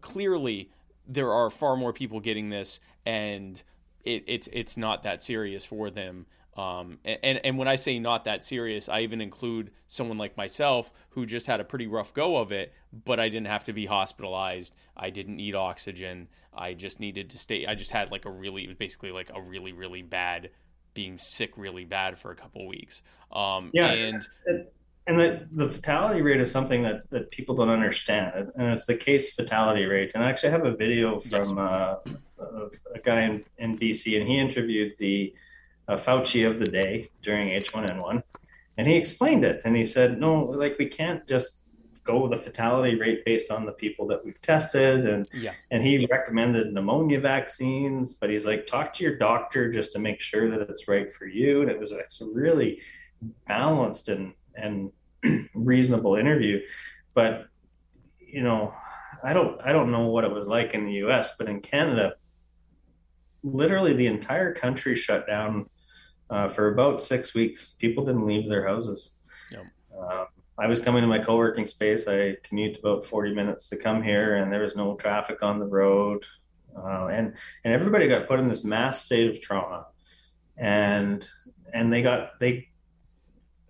[0.00, 0.70] Clearly,
[1.08, 3.60] there are far more people getting this, and
[4.04, 6.26] it, it's it's not that serious for them.
[6.56, 10.92] Um, and and when I say not that serious, I even include someone like myself
[11.10, 13.86] who just had a pretty rough go of it, but I didn't have to be
[13.86, 14.74] hospitalized.
[14.96, 16.28] I didn't need oxygen.
[16.52, 17.66] I just needed to stay.
[17.66, 20.50] I just had like a really, it was basically like a really really bad
[20.92, 23.02] being sick really bad for a couple weeks.
[23.32, 24.26] Um, yeah, and
[25.06, 28.96] and the, the fatality rate is something that, that people don't understand, and it's the
[28.96, 30.12] case fatality rate.
[30.14, 31.96] And I actually have a video from uh,
[32.38, 35.34] a guy in, in BC, and he interviewed the
[35.90, 38.22] uh, Fauci of the day during H1N1,
[38.78, 39.60] and he explained it.
[39.64, 41.58] And he said, no, like we can't just
[42.04, 45.52] go with the fatality rate based on the people that we've tested and yeah.
[45.70, 50.18] and he recommended pneumonia vaccines but he's like talk to your doctor just to make
[50.18, 52.80] sure that it's right for you and it was a really
[53.46, 54.90] balanced and and
[55.54, 56.58] reasonable interview
[57.12, 57.44] but
[58.18, 58.72] you know
[59.22, 62.14] i don't i don't know what it was like in the us but in canada
[63.42, 65.66] literally the entire country shut down
[66.30, 69.10] uh, for about six weeks people didn't leave their houses
[69.50, 69.64] yep.
[69.98, 70.26] um,
[70.60, 72.06] I was coming to my co-working space.
[72.06, 75.64] I commute about 40 minutes to come here and there was no traffic on the
[75.64, 76.26] road.
[76.76, 79.86] Uh, and, and everybody got put in this mass state of trauma
[80.58, 81.26] and,
[81.72, 82.68] and they got, they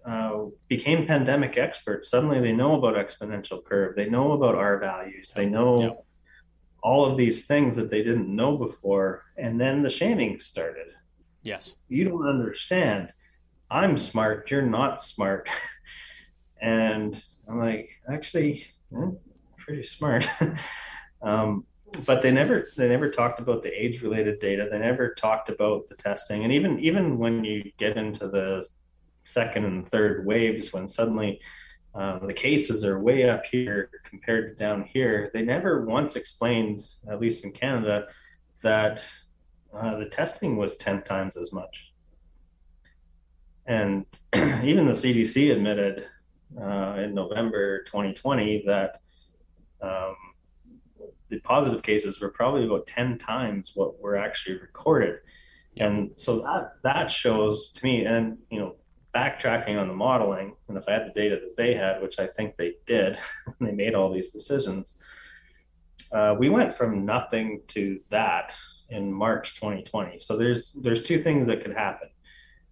[0.05, 2.11] uh, became pandemic experts.
[2.11, 3.95] Suddenly they know about exponential curve.
[3.95, 5.33] They know about R values.
[5.33, 6.05] They know yep.
[6.83, 9.27] all of these things that they didn't know before.
[9.39, 10.89] And then the shaming started.
[11.43, 11.75] Yes.
[11.89, 13.13] You don't understand
[13.71, 15.49] I'm smart, you're not smart.
[16.61, 19.17] and I'm like, actually, I'm
[19.57, 20.29] pretty smart.
[21.23, 21.65] um,
[22.05, 24.69] but they never they never talked about the age related data.
[24.71, 26.45] They never talked about the testing.
[26.45, 28.67] And even even when you get into the
[29.25, 31.41] second and third waves, when suddenly
[31.95, 36.81] um, the cases are way up here compared to down here, they never once explained,
[37.11, 38.07] at least in Canada,
[38.63, 39.05] that
[39.73, 41.93] uh, the testing was 10 times as much.
[43.67, 44.05] And
[44.35, 46.07] even the CDC admitted
[46.61, 49.01] uh, in November 2020 that
[49.81, 50.17] um,
[51.29, 55.21] the positive cases were probably about 10 times what were actually recorded.
[55.77, 58.75] And so that that shows to me, and you know,
[59.15, 62.27] backtracking on the modeling, and if I had the data that they had, which I
[62.27, 63.19] think they did,
[63.61, 64.95] they made all these decisions.
[66.13, 68.53] Uh, we went from nothing to that
[68.91, 70.19] in March 2020.
[70.21, 72.09] So there's there's two things that could happen.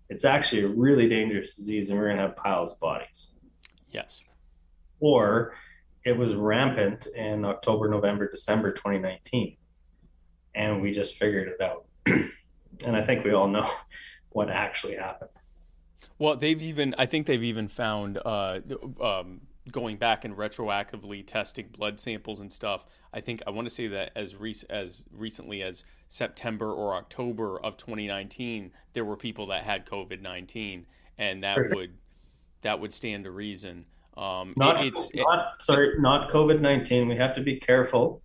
[0.08, 3.30] It's actually a really dangerous disease, and we're going to have piles of bodies.
[3.90, 4.22] Yes.
[5.00, 5.54] Or
[6.04, 9.56] it was rampant in October, November, December 2019,
[10.54, 11.84] and we just figured it out.
[12.06, 13.70] and I think we all know
[14.30, 15.30] what actually happened.
[16.18, 18.60] Well, they've even I think they've even found uh,
[19.00, 22.86] um, going back and retroactively testing blood samples and stuff.
[23.12, 27.60] I think I want to say that as re- as recently as September or October
[27.60, 30.86] of 2019, there were people that had COVID 19,
[31.18, 31.76] and that Perfect.
[31.76, 31.90] would
[32.62, 33.84] that would stand to reason.
[34.16, 37.08] Um, not, it's not it, sorry, not COVID 19.
[37.08, 38.22] We have to be careful.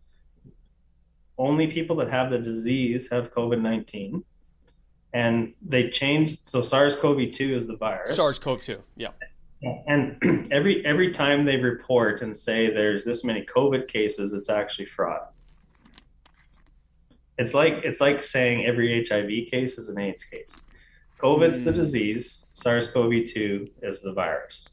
[1.38, 4.24] Only people that have the disease have COVID 19
[5.14, 8.16] and they changed so SARS-CoV-2 is the virus.
[8.16, 9.10] SARS-CoV-2, yeah.
[9.88, 14.86] And every every time they report and say there's this many COVID cases, it's actually
[14.86, 15.22] fraud.
[17.38, 20.52] It's like it's like saying every HIV case is an AIDS case.
[21.20, 21.66] COVID's mm.
[21.66, 21.78] the hmm.
[21.78, 24.68] disease, SARS-CoV-2 is the virus.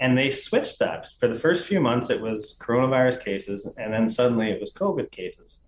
[0.00, 1.08] And they switched that.
[1.18, 5.10] For the first few months it was coronavirus cases and then suddenly it was COVID
[5.10, 5.58] cases.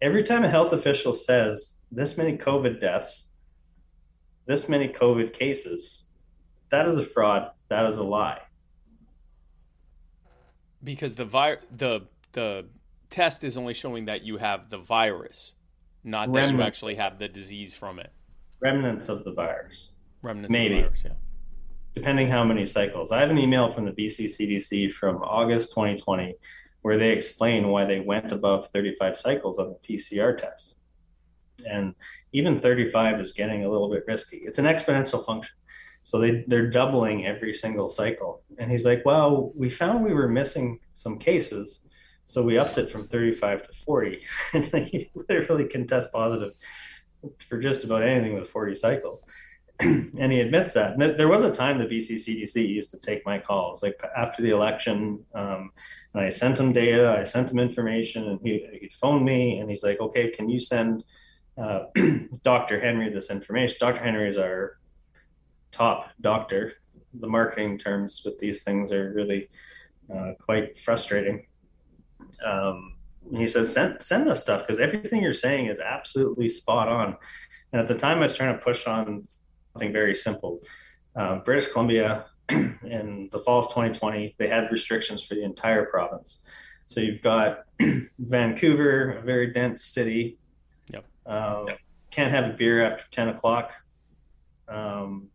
[0.00, 3.26] Every time a health official says this many COVID deaths,
[4.46, 6.04] this many COVID cases,
[6.70, 7.50] that is a fraud.
[7.68, 8.40] That is a lie.
[10.84, 12.02] Because the vi- the
[12.32, 12.66] the
[13.10, 15.54] test is only showing that you have the virus,
[16.04, 16.52] not Remnants.
[16.52, 18.12] that you actually have the disease from it.
[18.60, 19.92] Remnants of the virus.
[20.22, 20.76] Remnants Maybe.
[20.76, 21.12] of the virus, yeah.
[21.94, 23.12] Depending how many cycles.
[23.12, 26.34] I have an email from the BC CDC from August 2020
[26.82, 30.76] where they explain why they went above 35 cycles on the PCR test
[31.68, 31.94] and
[32.32, 34.38] even 35 is getting a little bit risky.
[34.38, 35.56] It's an exponential function.
[36.08, 38.40] So they, they're doubling every single cycle.
[38.56, 41.80] And he's like, well, we found we were missing some cases.
[42.24, 44.24] So we upped it from 35 to 40.
[44.54, 46.54] and he literally can test positive
[47.50, 49.22] for just about anything with 40 cycles.
[49.80, 50.92] and he admits that.
[50.92, 54.48] And there was a time the BCCDC used to take my calls, like after the
[54.48, 55.22] election.
[55.34, 55.72] Um,
[56.14, 59.68] and I sent him data, I sent him information, and he, he phoned me and
[59.68, 61.04] he's like, okay, can you send
[61.58, 61.80] uh,
[62.44, 62.80] Dr.
[62.80, 63.76] Henry this information.
[63.80, 64.02] Dr.
[64.02, 64.77] Henry is our
[65.70, 66.74] top doctor.
[67.14, 69.48] The marketing terms with these things are really
[70.14, 71.46] uh, quite frustrating.
[72.44, 72.94] Um,
[73.32, 77.16] he says, send, send us stuff because everything you're saying is absolutely spot on.
[77.72, 79.26] And at the time, I was trying to push on
[79.72, 80.60] something very simple.
[81.14, 86.42] Uh, British Columbia, in the fall of 2020, they had restrictions for the entire province.
[86.86, 87.64] So you've got
[88.18, 90.38] Vancouver, a very dense city,
[91.28, 91.78] uh, yep.
[92.10, 93.72] Can't have a beer after 10 o'clock.
[94.66, 95.28] Um,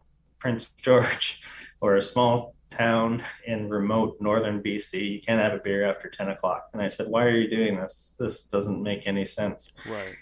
[0.43, 1.41] Prince George
[1.81, 6.29] or a small town in remote northern BC, you can't have a beer after 10
[6.29, 6.69] o'clock.
[6.73, 8.15] And I said, Why are you doing this?
[8.19, 9.71] This doesn't make any sense.
[9.89, 10.15] Right.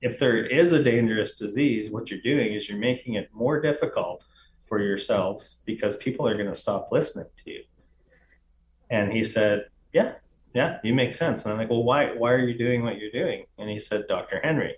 [0.00, 4.24] If there is a dangerous disease, what you're doing is you're making it more difficult
[4.62, 7.64] for yourselves because people are going to stop listening to you.
[8.88, 10.12] And he said, Yeah,
[10.54, 11.42] yeah, you make sense.
[11.42, 13.46] And I'm like, Well, why, why are you doing what you're doing?
[13.58, 14.40] And he said, Dr.
[14.44, 14.76] Henry.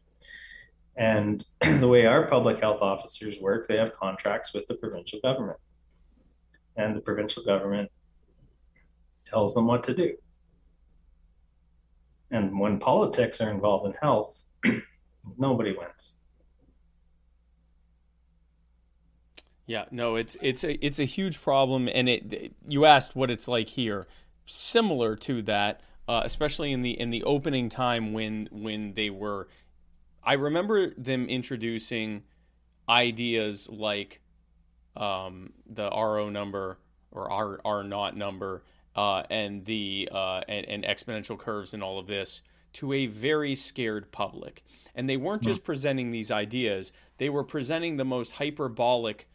[0.96, 5.59] And the way our public health officers work, they have contracts with the provincial government.
[6.76, 7.90] And the provincial government
[9.24, 10.16] tells them what to do.
[12.30, 14.45] And when politics are involved in health,
[15.38, 16.14] nobody wins.
[19.66, 22.53] Yeah, no, it's it's a it's a huge problem, and it.
[22.66, 24.07] You asked what it's like here,
[24.45, 29.49] similar to that, uh, especially in the in the opening time when when they were
[30.25, 32.23] I remember them introducing
[32.89, 34.20] ideas like
[34.97, 36.79] um, the RO number
[37.11, 38.62] or R R naught number
[38.95, 42.43] uh, and the uh, and, and, exponential curves and all of this
[42.75, 44.62] to a very scared public.
[44.95, 45.64] And they weren't just mm.
[45.64, 49.29] presenting these ideas; they were presenting the most hyperbolic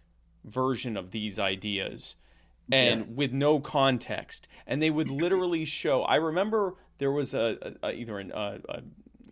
[0.45, 2.15] version of these ideas
[2.71, 3.09] and yes.
[3.15, 8.19] with no context and they would literally show i remember there was a, a either
[8.19, 8.81] an uh, a,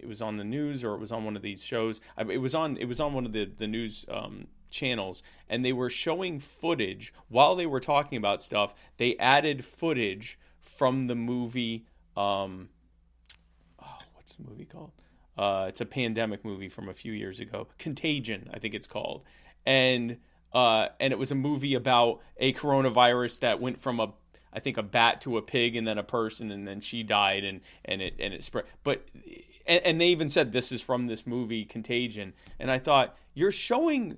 [0.06, 2.00] it was on the news or it was on one of these shows.
[2.30, 5.74] It was on it was on one of the the news um, channels and they
[5.74, 7.12] were showing footage.
[7.28, 12.70] While they were talking about stuff they added footage from the movie um,
[13.82, 14.92] oh, what's the movie called?
[15.38, 17.68] Uh, it's a pandemic movie from a few years ago.
[17.80, 19.24] Contagion i think it's called.
[19.66, 20.18] And
[20.54, 24.14] uh, and it was a movie about a coronavirus that went from a
[24.56, 27.44] I think a bat to a pig and then a person and then she died
[27.44, 28.66] and and it and it spread.
[28.84, 29.06] But
[29.66, 33.52] and, and they even said this is from this movie Contagion, and I thought you're
[33.52, 34.18] showing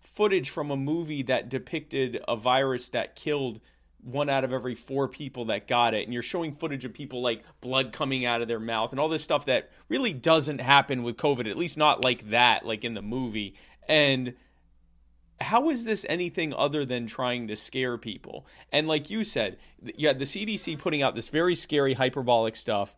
[0.00, 3.60] footage from a movie that depicted a virus that killed
[4.02, 6.04] one out of every four people that got it.
[6.04, 9.08] And you're showing footage of people like blood coming out of their mouth and all
[9.08, 12.94] this stuff that really doesn't happen with covid at least not like that like in
[12.94, 13.54] the movie.
[13.88, 14.34] And
[15.40, 18.46] how is this anything other than trying to scare people?
[18.72, 19.58] And like you said,
[19.96, 22.96] you had the CDC putting out this very scary hyperbolic stuff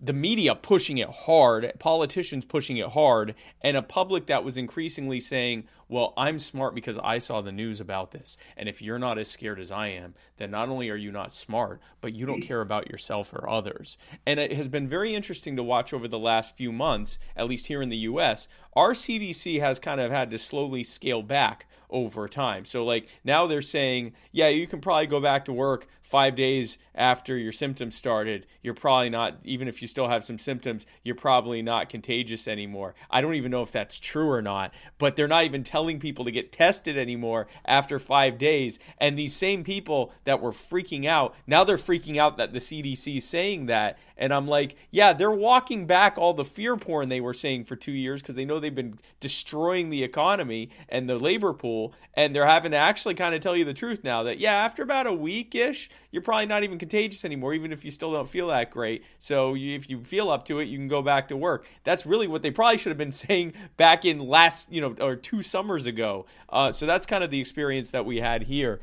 [0.00, 5.20] the media pushing it hard, politicians pushing it hard, and a public that was increasingly
[5.20, 5.64] saying,
[5.94, 8.36] Well, I'm smart because I saw the news about this.
[8.56, 11.32] And if you're not as scared as I am, then not only are you not
[11.32, 13.96] smart, but you don't care about yourself or others.
[14.26, 17.68] And it has been very interesting to watch over the last few months, at least
[17.68, 18.48] here in the US.
[18.74, 22.64] Our CDC has kind of had to slowly scale back over time.
[22.64, 26.76] So like now they're saying, yeah, you can probably go back to work 5 days
[26.96, 28.46] after your symptoms started.
[28.62, 32.96] You're probably not even if you still have some symptoms, you're probably not contagious anymore.
[33.10, 36.24] I don't even know if that's true or not, but they're not even telling people
[36.24, 38.78] to get tested anymore after 5 days.
[38.98, 43.18] And these same people that were freaking out, now they're freaking out that the CDC
[43.18, 47.20] is saying that and I'm like, yeah, they're walking back all the fear porn they
[47.20, 51.18] were saying for two years because they know they've been destroying the economy and the
[51.18, 51.94] labor pool.
[52.14, 54.84] And they're having to actually kind of tell you the truth now that, yeah, after
[54.84, 58.28] about a week ish, you're probably not even contagious anymore, even if you still don't
[58.28, 59.02] feel that great.
[59.18, 61.66] So you, if you feel up to it, you can go back to work.
[61.82, 65.16] That's really what they probably should have been saying back in last, you know, or
[65.16, 66.26] two summers ago.
[66.48, 68.80] Uh, so that's kind of the experience that we had here.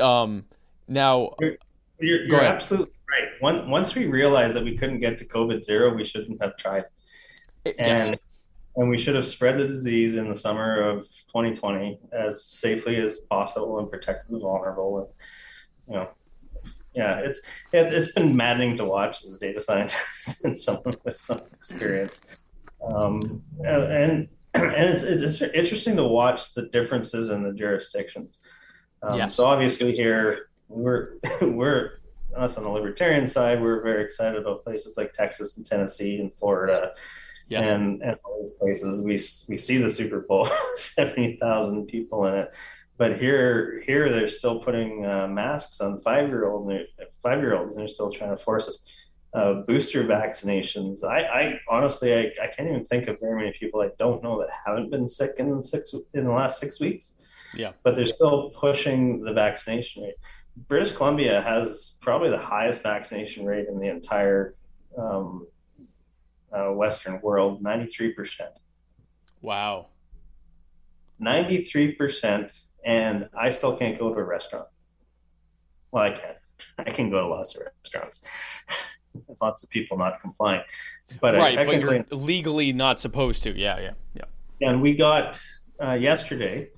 [0.00, 0.44] Um,
[0.86, 1.56] now, you're,
[1.98, 3.28] you're, you're absolutely right.
[3.40, 6.84] One, once we realized that we couldn't get to COVID zero, we shouldn't have tried.
[7.64, 8.10] And, yes.
[8.76, 13.18] and we should have spread the disease in the summer of 2020 as safely as
[13.30, 14.98] possible and protected the vulnerable.
[14.98, 15.08] And,
[15.88, 16.08] you know,
[16.94, 17.40] yeah, it's
[17.72, 22.20] it, has been maddening to watch as a data scientist and someone with some experience.
[22.82, 28.38] Um, and and it's, it's interesting to watch the differences in the jurisdictions.
[29.02, 29.34] Um, yes.
[29.34, 32.00] So obviously here we're we're
[32.36, 36.32] us on the libertarian side, we're very excited about places like Texas and Tennessee and
[36.32, 36.92] Florida.
[37.48, 37.68] Yes.
[37.70, 39.14] And, and all these places, we
[39.48, 42.54] we see the Super Bowl, seventy thousand people in it,
[42.98, 46.70] but here here they're still putting uh, masks on five year old
[47.22, 48.78] five year olds, and they're still trying to force us
[49.34, 51.04] uh, booster vaccinations.
[51.04, 54.40] I, I honestly I, I, can't even think of very many people I don't know
[54.40, 57.12] that haven't been sick in the six in the last six weeks.
[57.54, 60.14] Yeah, but they're still pushing the vaccination rate.
[60.66, 64.54] British Columbia has probably the highest vaccination rate in the entire
[64.96, 65.46] um,
[66.52, 68.40] uh, Western world, 93%.
[69.40, 69.86] Wow.
[71.20, 72.60] 93%.
[72.84, 74.66] And I still can't go to a restaurant.
[75.90, 76.34] Well, I can.
[76.78, 78.22] I can go to lots of restaurants.
[79.26, 80.62] There's lots of people not complying.
[81.20, 83.58] But right, but you're legally not supposed to.
[83.58, 84.68] Yeah, yeah, yeah.
[84.68, 85.40] And we got
[85.82, 86.70] uh, yesterday,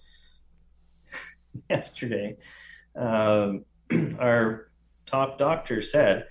[1.70, 2.37] yesterday,
[2.97, 3.64] um,
[4.18, 4.70] our
[5.07, 6.26] top doctor said,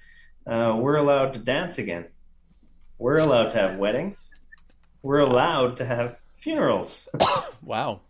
[0.48, 2.06] uh, we're allowed to dance again.
[2.98, 4.32] We're allowed to have weddings.
[5.02, 7.08] We're allowed to have funerals.
[7.62, 8.02] wow.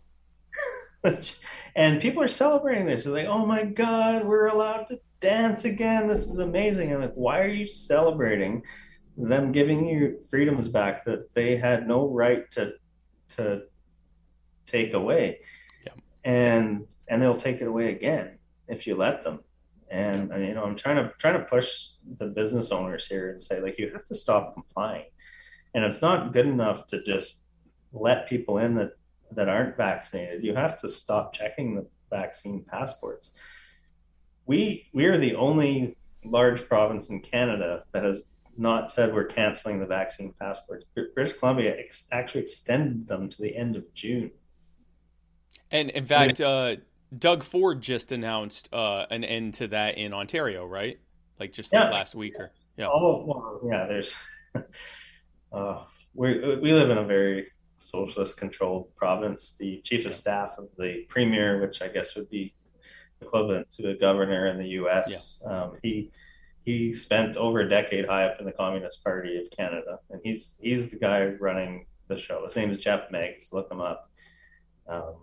[1.76, 3.04] and people are celebrating this.
[3.04, 6.06] They're like, oh my God, we're allowed to dance again.
[6.06, 6.92] This is amazing.
[6.92, 8.62] I'm like, why are you celebrating
[9.16, 12.72] them giving you freedoms back that they had no right to
[13.36, 13.62] to
[14.66, 15.40] take away?
[15.86, 15.92] Yeah.
[16.24, 19.40] And and they'll take it away again if you let them.
[19.90, 23.42] And, and you know, I'm trying to trying to push the business owners here and
[23.42, 25.06] say like you have to stop complying.
[25.74, 27.42] And it's not good enough to just
[27.92, 28.92] let people in that
[29.32, 30.44] that aren't vaccinated.
[30.44, 33.30] You have to stop checking the vaccine passports.
[34.46, 38.24] We we are the only large province in Canada that has
[38.56, 40.84] not said we're canceling the vaccine passports.
[40.94, 44.30] British Columbia ex- actually extended them to the end of June.
[45.70, 46.76] And in fact, uh,
[47.16, 50.98] Doug Ford just announced uh, an end to that in Ontario, right?
[51.38, 51.84] Like just yeah.
[51.84, 52.88] like last week or yeah.
[52.92, 53.86] Oh well, yeah.
[53.86, 54.14] There's
[55.52, 55.84] uh,
[56.14, 59.56] we we live in a very socialist controlled province.
[59.58, 62.54] The chief of staff of the premier, which I guess would be
[63.20, 65.42] equivalent to a governor in the U.S.
[65.44, 65.62] Yeah.
[65.62, 66.10] Um, he
[66.64, 70.56] he spent over a decade high up in the Communist Party of Canada, and he's
[70.60, 72.44] he's the guy running the show.
[72.44, 73.52] His name is Geoff Meggs.
[73.52, 74.10] Look him up.
[74.88, 75.14] Um,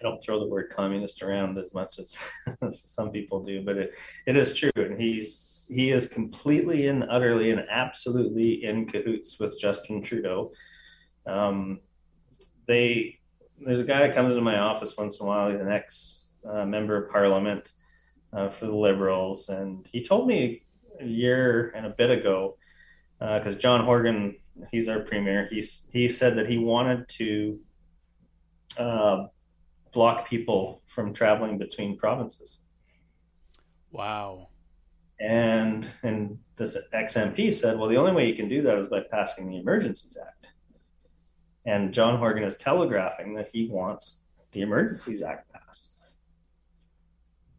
[0.00, 2.16] I don't throw the word communist around as much as,
[2.70, 3.94] some people do, but it,
[4.26, 4.70] it is true.
[4.76, 10.52] And he's he is completely and utterly and absolutely in cahoots with Justin Trudeau.
[11.26, 11.80] Um,
[12.66, 13.18] they
[13.60, 15.50] there's a guy that comes into my office once in a while.
[15.50, 17.72] He's an ex uh, member of Parliament
[18.32, 20.62] uh, for the Liberals, and he told me
[21.00, 22.56] a year and a bit ago
[23.18, 24.36] because uh, John Horgan,
[24.70, 25.46] he's our premier.
[25.50, 27.60] He's he said that he wanted to
[28.78, 29.26] uh,
[29.92, 32.60] block people from traveling between provinces.
[33.90, 34.48] Wow.
[35.20, 39.00] And and this XMP said, well, the only way you can do that is by
[39.10, 40.48] passing the Emergencies Act.
[41.66, 44.22] And John Horgan is telegraphing that he wants
[44.52, 45.88] the Emergencies Act passed.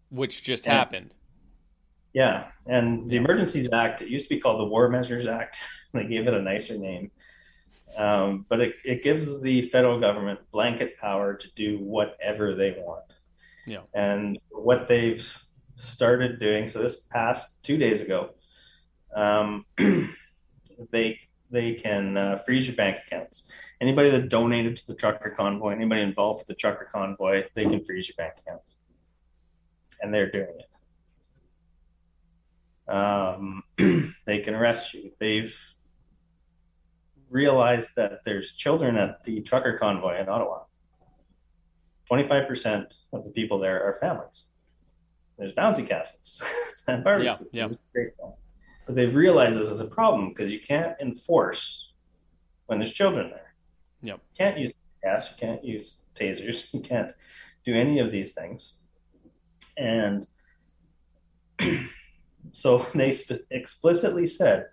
[0.09, 1.13] Which just and, happened.
[2.13, 2.47] Yeah.
[2.65, 5.57] And the Emergencies Act, it used to be called the War Measures Act.
[5.93, 7.11] they gave it a nicer name.
[7.97, 13.05] Um, but it, it gives the federal government blanket power to do whatever they want.
[13.65, 13.81] Yeah.
[13.93, 15.25] And what they've
[15.75, 18.31] started doing, so this passed two days ago,
[19.15, 19.65] um,
[20.91, 21.19] they
[21.51, 23.49] they can uh, freeze your bank accounts.
[23.81, 27.83] Anybody that donated to the trucker convoy, anybody involved with the trucker convoy, they can
[27.83, 28.75] freeze your bank accounts,
[30.01, 30.55] and they're doing
[32.87, 32.91] it.
[32.91, 33.63] Um,
[34.25, 35.11] they can arrest you.
[35.19, 35.55] They've
[37.29, 40.63] realized that there's children at the trucker convoy in Ottawa.
[42.09, 44.45] 25% of the people there are families.
[45.37, 46.41] There's bouncy castles
[46.87, 47.47] and barbecues.
[47.51, 48.07] Yeah, yeah.
[48.85, 51.91] But they've realized this is a problem because you can't enforce
[52.65, 53.53] when there's children there.
[54.01, 54.19] Yep.
[54.31, 54.73] You can't use
[55.03, 57.13] gas, you can't use tasers, you can't
[57.65, 58.73] do any of these things.
[59.79, 60.27] And
[62.51, 64.67] so they sp- explicitly said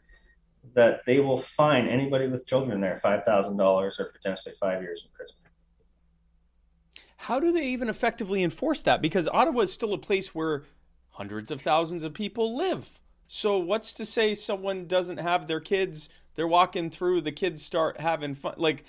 [0.75, 5.37] that they will fine anybody with children there $5,000 or potentially five years in prison.
[7.17, 9.01] How do they even effectively enforce that?
[9.01, 10.65] Because Ottawa is still a place where
[11.11, 13.01] hundreds of thousands of people live.
[13.27, 16.09] So, what's to say someone doesn't have their kids?
[16.35, 18.55] They're walking through, the kids start having fun.
[18.59, 18.85] Like,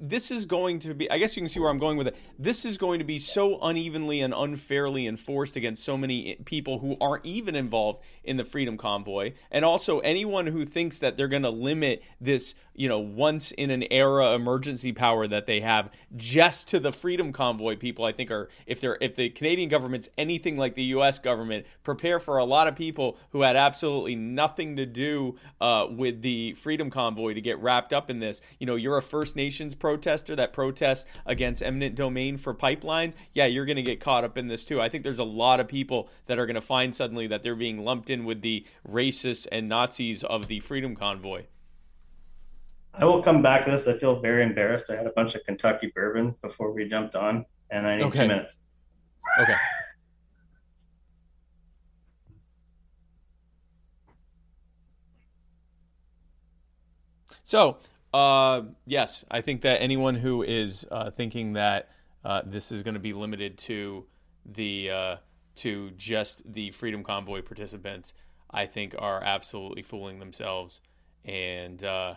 [0.00, 2.16] this is going to be i guess you can see where i'm going with it.
[2.38, 6.96] This is going to be so unevenly and unfairly enforced against so many people who
[7.00, 9.32] aren't even involved in the freedom convoy.
[9.50, 13.70] And also anyone who thinks that they're going to limit this you know once in
[13.70, 18.32] an era emergency power that they have just to the freedom convoy people i think
[18.32, 22.44] are if they're if the canadian government's anything like the us government prepare for a
[22.44, 27.40] lot of people who had absolutely nothing to do uh, with the freedom convoy to
[27.40, 28.40] get wrapped up in this.
[28.58, 33.44] You know you're a first nations protester that protests against eminent domain for pipelines yeah
[33.44, 35.68] you're going to get caught up in this too i think there's a lot of
[35.68, 39.46] people that are going to find suddenly that they're being lumped in with the racists
[39.52, 41.42] and nazis of the freedom convoy
[42.96, 43.88] I will come back to this.
[43.88, 44.88] I feel very embarrassed.
[44.88, 48.20] I had a bunch of Kentucky bourbon before we jumped on, and I need okay.
[48.20, 48.56] two minutes.
[49.40, 49.56] Okay.
[57.42, 57.78] So,
[58.14, 61.88] uh, yes, I think that anyone who is uh, thinking that
[62.24, 64.06] uh, this is going to be limited to
[64.46, 65.16] the uh,
[65.56, 68.14] to just the Freedom Convoy participants,
[68.48, 70.80] I think are absolutely fooling themselves.
[71.24, 72.14] And uh,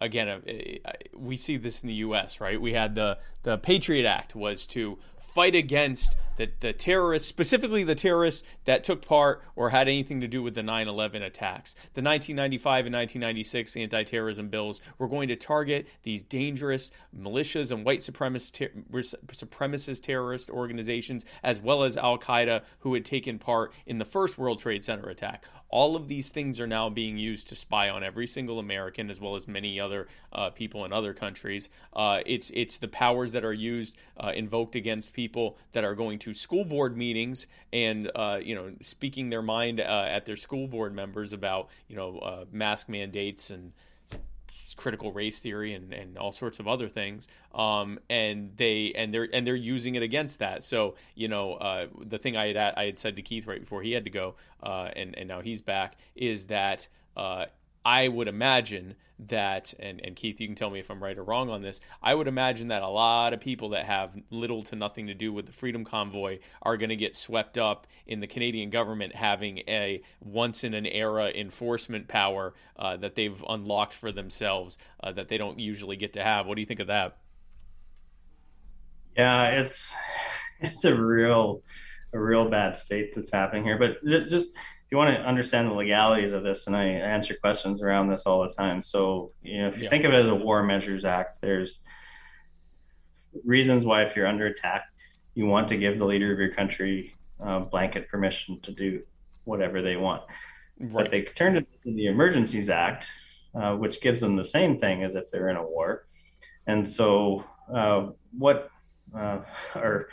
[0.00, 2.40] again, uh, we see this in the U.S.
[2.40, 2.60] Right?
[2.60, 7.94] We had the the Patriot Act was to fight against the, the terrorists, specifically the
[7.94, 11.74] terrorists that took part or had anything to do with the 9 11 attacks.
[11.94, 17.84] The 1995 and 1996 anti terrorism bills were going to target these dangerous militias and
[17.84, 24.04] white supremacist terrorist organizations, as well as Al Qaeda, who had taken part in the
[24.04, 25.44] first World Trade Center attack.
[25.68, 29.20] All of these things are now being used to spy on every single American, as
[29.20, 31.68] well as many other uh, people in other countries.
[31.92, 36.20] Uh, it's it's the powers that are used uh, invoked against people that are going
[36.20, 40.66] to school board meetings and uh, you know speaking their mind uh, at their school
[40.66, 43.72] board members about you know uh, mask mandates and
[44.76, 49.28] critical race theory and, and all sorts of other things um, and they and they're
[49.32, 50.64] and they're using it against that.
[50.64, 53.82] So you know uh, the thing I had I had said to Keith right before
[53.82, 57.46] he had to go uh, and and now he's back is that uh,
[57.84, 58.94] I would imagine
[59.28, 61.80] that, and, and Keith, you can tell me if I'm right or wrong on this.
[62.02, 65.32] I would imagine that a lot of people that have little to nothing to do
[65.32, 69.58] with the Freedom Convoy are going to get swept up in the Canadian government having
[69.68, 75.28] a once in an era enforcement power uh, that they've unlocked for themselves uh, that
[75.28, 76.46] they don't usually get to have.
[76.46, 77.18] What do you think of that?
[79.16, 79.94] Yeah, it's
[80.60, 81.62] it's a real
[82.12, 83.78] a real bad state that's happening here.
[83.78, 84.48] But just
[84.94, 88.42] you want to understand the legalities of this, and I answer questions around this all
[88.42, 88.80] the time.
[88.80, 89.90] So you know, if you yeah.
[89.90, 91.80] think of it as a War Measures Act, there's
[93.44, 94.84] reasons why if you're under attack,
[95.34, 99.02] you want to give the leader of your country uh, blanket permission to do
[99.42, 100.22] whatever they want.
[100.78, 100.92] Right.
[100.92, 103.10] But they turned it into the Emergencies Act,
[103.52, 106.06] uh, which gives them the same thing as if they're in a war.
[106.68, 107.42] And so,
[107.74, 108.70] uh, what
[109.12, 109.40] uh,
[109.74, 110.06] our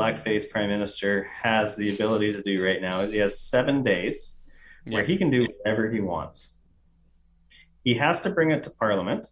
[0.00, 4.34] blackface prime minister has the ability to do right now is he has seven days
[4.86, 4.94] yeah.
[4.94, 6.54] where he can do whatever he wants.
[7.84, 9.26] He has to bring it to Parliament.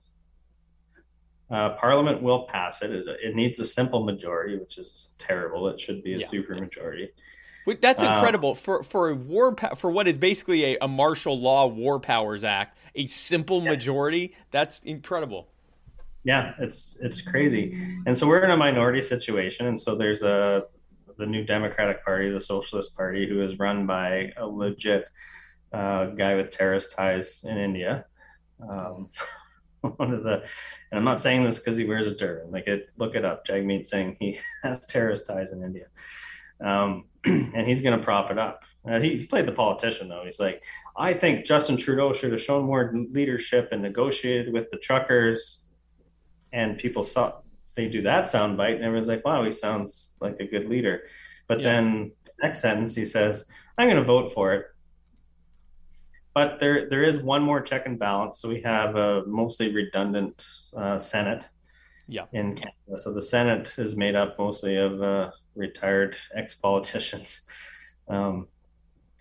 [1.50, 2.90] Uh, Parliament will pass it.
[2.90, 3.06] it.
[3.22, 3.34] it.
[3.34, 5.68] needs a simple majority, which is terrible.
[5.68, 6.26] It should be a yeah.
[6.26, 7.10] super majority.
[7.80, 11.66] That's uh, incredible for for a war for what is basically a, a martial law
[11.66, 12.78] war powers act.
[12.94, 13.70] A simple yeah.
[13.70, 14.34] majority.
[14.50, 15.48] That's incredible
[16.28, 17.72] yeah it's it's crazy.
[18.04, 20.64] And so we're in a minority situation and so there's a
[21.16, 25.08] the new democratic party the socialist party who is run by a legit
[25.72, 28.04] uh, guy with terrorist ties in india.
[28.60, 29.08] Um,
[29.96, 30.42] one of the
[30.90, 33.46] and i'm not saying this because he wears a turban like it look it up.
[33.46, 35.86] Jagmeet singh he has terrorist ties in india.
[36.60, 38.64] Um, and he's going to prop it up.
[38.86, 40.24] Uh, he, he played the politician though.
[40.26, 40.62] He's like
[40.94, 45.64] i think justin trudeau should have shown more leadership and negotiated with the truckers
[46.52, 47.34] and people saw
[47.74, 51.02] they do that sound bite and everyone's like wow he sounds like a good leader.
[51.46, 51.72] But yeah.
[51.72, 53.46] then the next sentence he says
[53.76, 54.66] i'm going to vote for it.
[56.34, 58.38] But there there is one more check and balance.
[58.38, 60.44] So we have a mostly redundant
[60.76, 61.48] uh, senate
[62.06, 62.24] yeah.
[62.32, 62.96] in canada.
[62.96, 67.42] So the senate is made up mostly of uh, retired ex-politicians.
[68.10, 68.48] Um,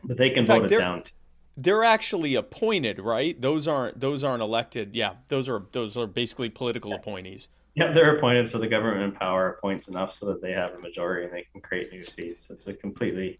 [0.06, 1.12] but they can vote it down too
[1.58, 3.40] they're actually appointed, right?
[3.42, 4.96] Those aren't those aren't elected.
[4.96, 6.98] Yeah, those are those are basically political yeah.
[6.98, 7.48] appointees.
[7.74, 10.80] Yeah, they're appointed, so the government in power appoints enough so that they have a
[10.80, 12.50] majority and they can create new seats.
[12.50, 13.40] It's a completely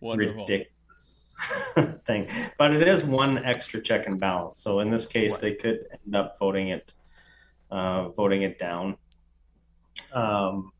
[0.00, 0.46] Wonderful.
[0.46, 1.34] ridiculous
[2.06, 2.28] thing,
[2.58, 4.60] but it is one extra check and balance.
[4.60, 5.42] So in this case, right.
[5.42, 6.92] they could end up voting it,
[7.70, 8.96] uh, voting it down.
[10.12, 10.72] Um,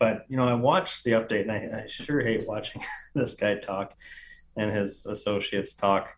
[0.00, 2.82] but you know, I watched the update, and I, I sure hate watching
[3.14, 3.94] this guy talk
[4.56, 6.10] and his associates talk.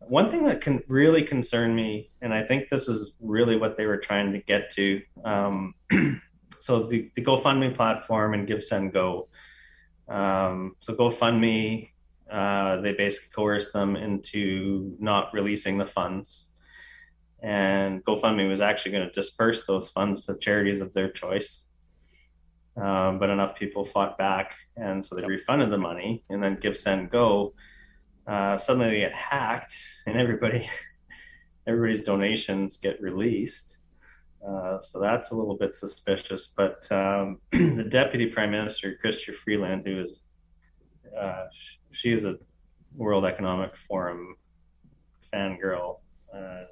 [0.00, 3.86] One thing that can really concern me, and I think this is really what they
[3.86, 5.00] were trying to get to.
[5.24, 5.74] Um,
[6.58, 9.28] so the, the GoFundMe platform and GiveSendGo.
[10.08, 11.90] Um, so GoFundMe,
[12.30, 16.48] uh, they basically coerced them into not releasing the funds.
[17.42, 21.64] And GoFundMe was actually going to disperse those funds to charities of their choice.
[22.76, 26.24] Um, but enough people fought back, and so they refunded the money.
[26.30, 27.52] And then GiveSendGo,
[28.26, 29.74] uh, suddenly they get hacked,
[30.06, 30.68] and everybody,
[31.66, 33.78] everybody's donations get released.
[34.46, 36.52] Uh, so that's a little bit suspicious.
[36.56, 40.20] But um, the deputy prime minister, Chrystia Freeland, who is,
[41.16, 41.44] uh,
[41.90, 42.38] she is a
[42.94, 44.36] World Economic Forum
[45.32, 46.00] fangirl.
[46.34, 46.64] Uh,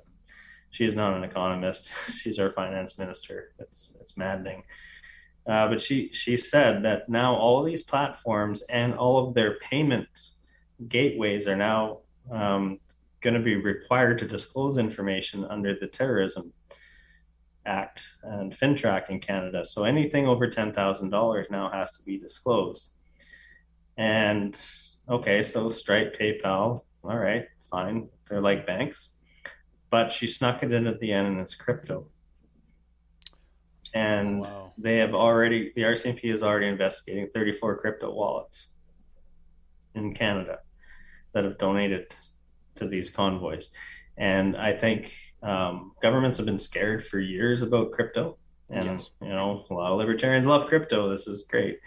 [0.70, 1.90] she is not an economist.
[2.14, 3.52] She's our finance minister.
[3.58, 4.62] It's it's maddening.
[5.46, 9.58] Uh, but she she said that now all of these platforms and all of their
[9.58, 10.08] payment
[10.88, 11.98] gateways are now
[12.30, 12.78] um,
[13.20, 16.52] going to be required to disclose information under the Terrorism
[17.66, 19.64] Act and FINTRAC in Canada.
[19.64, 22.90] So anything over ten thousand dollars now has to be disclosed.
[23.96, 24.56] And
[25.08, 29.10] okay, so Stripe, PayPal, all right, fine, they're like banks,
[29.90, 32.06] but she snuck it in at the end, and it's crypto
[33.94, 34.72] and wow.
[34.78, 38.68] they have already the RCMP is already investigating 34 crypto wallets
[39.94, 40.58] in Canada
[41.32, 42.14] that have donated
[42.76, 43.70] to these convoys.
[44.16, 45.12] And I think
[45.42, 48.36] um, governments have been scared for years about crypto.
[48.68, 49.10] And, yes.
[49.20, 51.08] you know, a lot of libertarians love crypto.
[51.08, 51.78] This is great.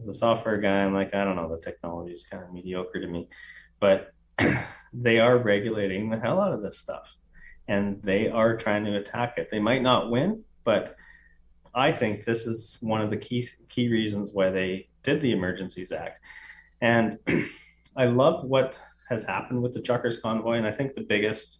[0.00, 3.00] As a software guy, I'm like, I don't know, the technology is kind of mediocre
[3.00, 3.28] to me.
[3.80, 4.12] But
[4.92, 7.14] they are regulating the hell out of this stuff.
[7.68, 9.48] And they are trying to attack it.
[9.50, 10.96] They might not win, but
[11.74, 15.92] I think this is one of the key key reasons why they did the Emergencies
[15.92, 16.20] Act.
[16.80, 17.18] And
[17.96, 21.58] I love what has happened with the truckers convoy, and I think the biggest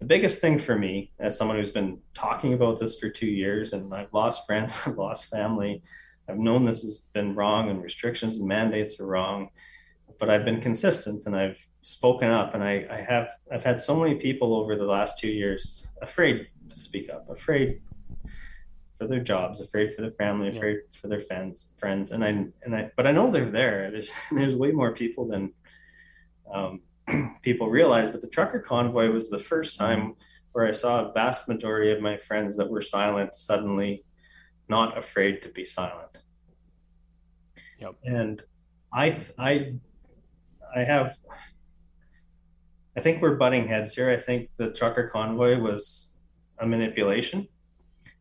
[0.00, 3.74] the biggest thing for me as someone who's been talking about this for two years
[3.74, 5.82] and I've lost friends, I've lost family,
[6.28, 9.50] I've known this has been wrong and restrictions and mandates are wrong.
[10.18, 13.94] but I've been consistent and I've spoken up, and I, I have I've had so
[13.94, 17.80] many people over the last two years afraid to speak up, afraid
[19.00, 21.00] for their jobs, afraid for their family, afraid yeah.
[21.00, 23.90] for their friends, friends, and I and I, but I know they're there.
[23.90, 25.54] There's there's way more people than
[26.52, 26.82] um,
[27.42, 28.10] people realize.
[28.10, 30.16] But the trucker convoy was the first time
[30.52, 34.04] where I saw a vast majority of my friends that were silent suddenly
[34.68, 36.18] not afraid to be silent.
[37.78, 37.94] Yep.
[38.04, 38.42] And
[38.92, 39.76] I I
[40.76, 41.16] I have
[42.94, 44.10] I think we're butting heads here.
[44.10, 46.14] I think the trucker convoy was
[46.58, 47.48] a manipulation.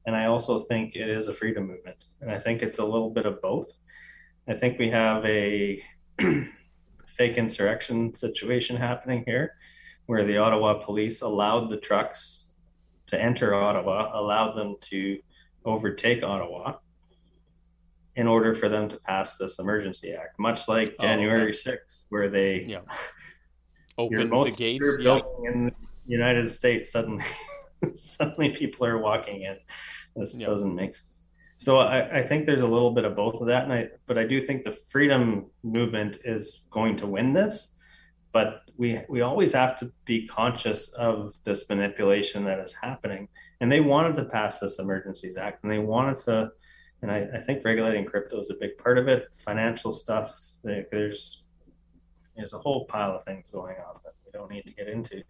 [0.06, 2.06] And I also think it is a freedom movement.
[2.22, 3.70] And I think it's a little bit of both.
[4.48, 5.84] I think we have a
[7.18, 9.56] fake insurrection situation happening here
[10.08, 12.50] where the Ottawa police allowed the trucks
[13.08, 15.20] to enter Ottawa, allowed them to
[15.66, 16.78] overtake Ottawa
[18.16, 21.78] in order for them to pass this emergency act, much like oh, January okay.
[21.78, 22.80] 6th, where they yeah.
[23.98, 24.98] opened the gates.
[25.00, 25.20] Yeah.
[25.46, 25.74] in the
[26.08, 27.24] United States, suddenly,
[27.96, 29.58] suddenly people are walking in.
[30.16, 30.48] This yeah.
[30.48, 31.06] doesn't make sense.
[31.60, 34.18] So I, I, think there's a little bit of both of that, and I but
[34.18, 37.74] I do think the freedom movement is going to win this.
[38.32, 43.28] But we we always have to be conscious of this manipulation that is happening.
[43.60, 46.50] And they wanted to pass this Emergencies Act, and they wanted to,
[47.02, 49.28] and I, I think regulating crypto is a big part of it.
[49.36, 51.44] Financial stuff, there's
[52.38, 55.24] there's a whole pile of things going on that we don't need to get into.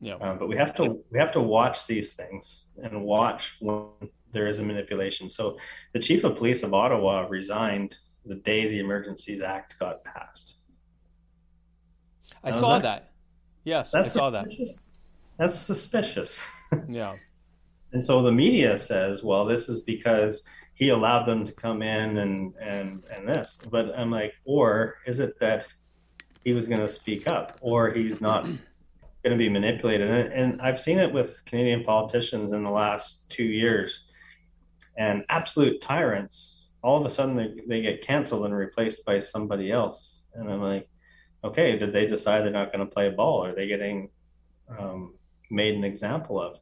[0.00, 0.14] Yeah.
[0.14, 3.86] Um, but we have to we have to watch these things and watch when
[4.32, 5.28] there is a manipulation.
[5.28, 5.58] So
[5.92, 10.54] the chief of police of Ottawa resigned the day the Emergencies Act got passed.
[12.44, 12.82] I saw that.
[12.82, 13.10] that.
[13.64, 14.76] Yes, I saw suspicious.
[14.76, 14.82] that.
[15.38, 16.46] That's suspicious.
[16.88, 17.16] yeah.
[17.92, 20.42] And so the media says, well, this is because
[20.74, 23.58] he allowed them to come in and and and this.
[23.70, 25.66] But I'm like, or is it that
[26.44, 28.46] he was going to speak up, or he's not
[29.28, 30.10] going to be manipulated?
[30.10, 34.04] And, and I've seen it with Canadian politicians in the last two years.
[34.96, 39.70] And absolute tyrants all of a sudden they, they get canceled and replaced by somebody
[39.70, 40.22] else.
[40.34, 40.88] And i'm like
[41.44, 43.44] okay did they decide they're not going to play ball?
[43.44, 44.10] Are they getting
[44.78, 45.14] um,
[45.50, 46.58] made an example of?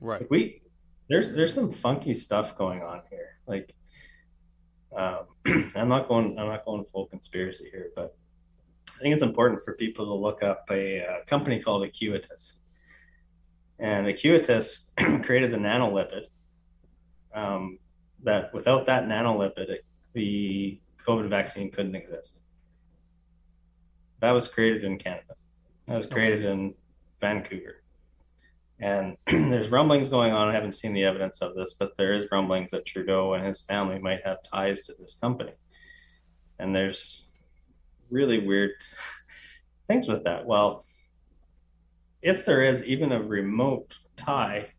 [0.00, 0.28] Right.
[0.30, 0.62] We
[1.08, 3.38] there's there's some funky stuff going on here.
[3.46, 3.74] Like
[4.96, 5.26] um,
[5.74, 8.16] i'm not going i'm not going full conspiracy here but
[8.94, 12.54] i think it's important for people to look up a, a company called acuitas
[13.78, 14.86] and acuitas
[15.24, 16.26] created the nanolipid
[17.34, 17.78] um,
[18.22, 19.78] that without that nanolipid,
[20.14, 22.40] the COVID vaccine couldn't exist.
[24.20, 25.34] That was created in Canada.
[25.86, 26.52] That was created okay.
[26.52, 26.74] in
[27.20, 27.82] Vancouver.
[28.80, 30.48] And there's rumblings going on.
[30.48, 33.60] I haven't seen the evidence of this, but there is rumblings that Trudeau and his
[33.60, 35.52] family might have ties to this company.
[36.58, 37.23] And there's
[38.14, 38.70] really weird
[39.88, 40.46] things with that.
[40.46, 40.86] Well,
[42.22, 44.70] if there is even a remote tie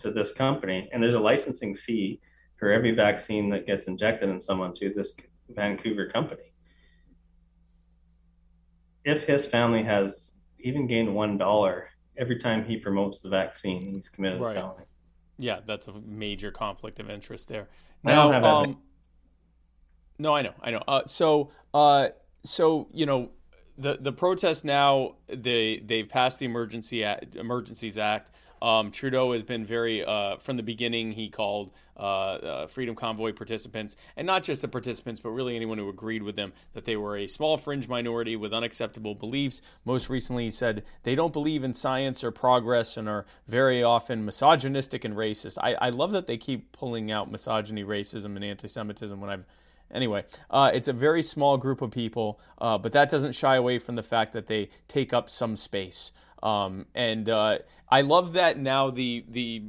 [0.00, 2.20] to this company, and there's a licensing fee
[2.58, 5.12] for every vaccine that gets injected in someone to this
[5.50, 6.52] Vancouver company.
[9.04, 14.08] If his family has even gained one dollar every time he promotes the vaccine, he's
[14.08, 14.56] committed right.
[14.56, 14.84] a felony.
[15.38, 17.68] Yeah, that's a major conflict of interest there.
[18.04, 18.78] Now, um,
[20.18, 20.82] no, I know, I know.
[20.86, 22.08] Uh, so, uh,
[22.44, 23.30] so you know,
[23.78, 28.30] the the protest now they they've passed the emergency act, emergencies act.
[28.62, 33.32] Um, Trudeau has been very, uh, from the beginning, he called uh, uh, Freedom Convoy
[33.32, 36.96] participants, and not just the participants, but really anyone who agreed with them, that they
[36.96, 39.62] were a small fringe minority with unacceptable beliefs.
[39.84, 44.24] Most recently, he said they don't believe in science or progress and are very often
[44.24, 45.56] misogynistic and racist.
[45.58, 49.46] I, I love that they keep pulling out misogyny, racism, and anti Semitism when I've
[49.92, 53.78] Anyway, uh, it's a very small group of people, uh, but that doesn't shy away
[53.78, 56.12] from the fact that they take up some space.
[56.42, 57.58] Um, and uh,
[57.90, 59.64] I love that now the the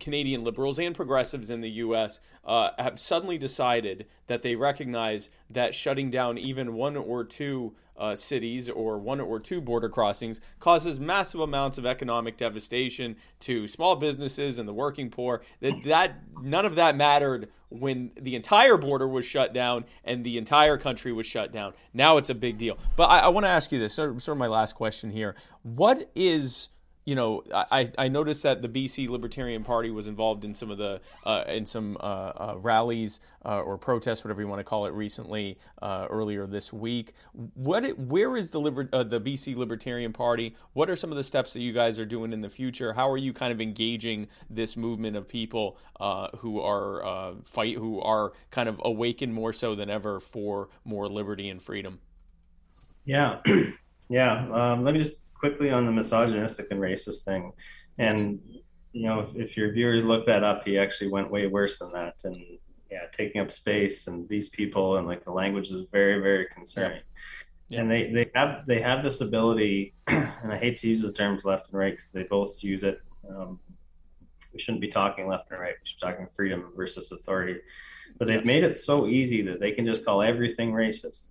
[0.00, 2.20] Canadian liberals and progressives in the U.S.
[2.44, 8.16] Uh, have suddenly decided that they recognize that shutting down even one or two uh,
[8.16, 13.96] cities or one or two border crossings causes massive amounts of economic devastation to small
[13.96, 15.42] businesses and the working poor.
[15.60, 20.38] That that none of that mattered when the entire border was shut down and the
[20.38, 21.74] entire country was shut down.
[21.94, 22.78] Now it's a big deal.
[22.96, 25.10] But I, I want to ask you this, sort of, sort of my last question
[25.10, 25.36] here.
[25.62, 26.68] What is
[27.04, 30.78] you know, I, I noticed that the BC Libertarian Party was involved in some of
[30.78, 34.86] the uh, in some uh, uh, rallies uh, or protests, whatever you want to call
[34.86, 37.14] it, recently uh, earlier this week.
[37.54, 40.54] What where is the Liber- uh, the BC Libertarian Party?
[40.74, 42.92] What are some of the steps that you guys are doing in the future?
[42.92, 45.78] How are you kind of engaging this movement of people
[46.38, 51.48] who are fight who are kind of awakened more so than ever for more liberty
[51.50, 51.98] and freedom?
[53.04, 53.40] Yeah,
[54.08, 54.46] yeah.
[54.52, 57.52] Um, let me just quickly on the misogynistic and racist thing,
[57.98, 58.40] and
[58.92, 61.92] you know, if, if your viewers look that up, he actually went way worse than
[61.92, 62.36] that, and
[62.92, 67.00] yeah, taking up space and these people and like the language is very, very concerning.
[67.70, 67.80] Yeah.
[67.80, 71.46] And they, they have they have this ability, and I hate to use the terms
[71.46, 73.00] left and right because they both use it.
[73.28, 73.58] Um,
[74.52, 75.74] we shouldn't be talking left and right.
[75.80, 77.60] We should be talking freedom versus authority.
[78.18, 81.28] But they've made it so easy that they can just call everything racist,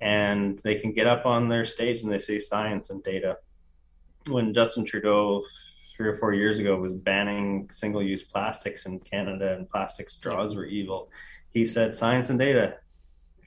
[0.00, 3.38] and they can get up on their stage and they say science and data.
[4.28, 5.44] When Justin Trudeau
[5.96, 10.54] three or four years ago was banning single use plastics in Canada and plastic straws
[10.56, 11.10] were evil.
[11.50, 12.78] He said science and data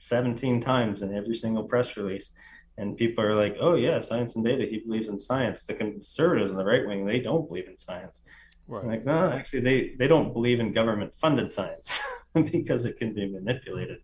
[0.04, 2.32] 17 times in every single press release.
[2.76, 4.66] And people are like, oh, yeah, science and data.
[4.66, 5.64] He believes in science.
[5.64, 8.20] The conservatives and the right wing, they don't believe in science.
[8.68, 8.84] Right.
[8.84, 11.98] Like, no, actually, they, they don't believe in government funded science
[12.34, 13.98] because it can be manipulated.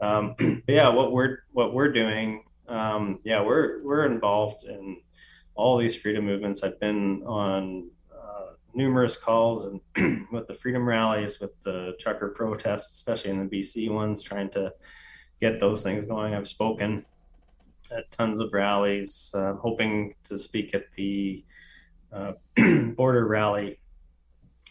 [0.00, 4.98] Um, but yeah, what we're what we're doing, um, yeah, we're we're involved in
[5.54, 6.62] all these freedom movements.
[6.62, 12.92] I've been on uh, numerous calls and with the freedom rallies, with the trucker protests,
[12.92, 14.72] especially in the BC ones, trying to
[15.40, 16.34] get those things going.
[16.34, 17.04] I've spoken
[17.94, 21.44] at tons of rallies, uh, hoping to speak at the
[22.12, 22.32] uh,
[22.96, 23.80] border rally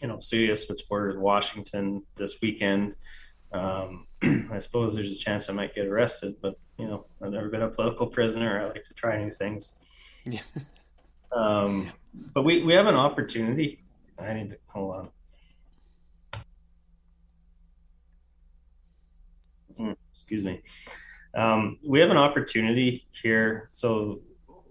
[0.02, 2.94] in Osoyoos, which borders Washington this weekend.
[3.52, 4.06] Um,
[4.52, 7.62] I suppose there's a chance I might get arrested, but you know, I've never been
[7.62, 8.60] a political prisoner.
[8.60, 9.78] I like to try new things.
[10.24, 10.40] Yeah.
[11.32, 11.92] Um,
[12.34, 13.84] but we, we have an opportunity.
[14.18, 16.42] I need to hold on.
[19.76, 20.60] Hmm, excuse me.
[21.34, 23.68] Um, we have an opportunity here.
[23.70, 24.22] So,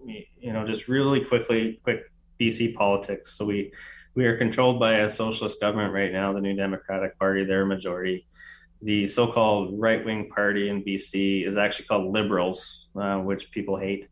[0.04, 3.32] you know, just really quickly, quick BC politics.
[3.36, 3.72] So we
[4.14, 7.44] we are controlled by a socialist government right now, the New Democratic Party.
[7.44, 8.26] They're a majority.
[8.82, 14.08] The so-called right-wing party in BC is actually called Liberals, uh, which people hate.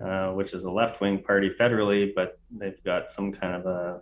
[0.00, 4.00] Uh, which is a left wing party federally, but they've got some kind of a,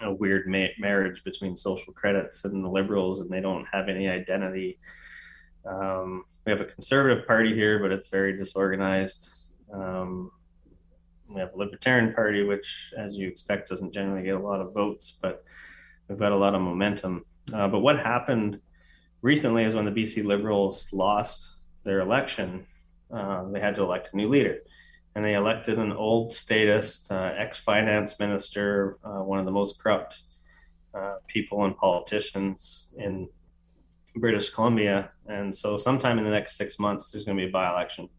[0.00, 4.08] a weird ma- marriage between social credits and the liberals, and they don't have any
[4.08, 4.76] identity.
[5.64, 9.52] Um, we have a conservative party here, but it's very disorganized.
[9.72, 10.32] Um,
[11.28, 14.74] we have a libertarian party, which, as you expect, doesn't generally get a lot of
[14.74, 15.44] votes, but
[16.08, 17.24] we've got a lot of momentum.
[17.52, 18.58] Uh, but what happened
[19.24, 22.66] recently is when the BC Liberals lost their election,
[23.10, 24.58] uh, they had to elect a new leader
[25.14, 29.80] and they elected an old statist, uh, ex finance minister, uh, one of the most
[29.80, 30.22] corrupt
[30.92, 33.26] uh, people and politicians in
[34.16, 35.10] British Columbia.
[35.26, 38.10] And so, sometime in the next six months, there's going to be a by election.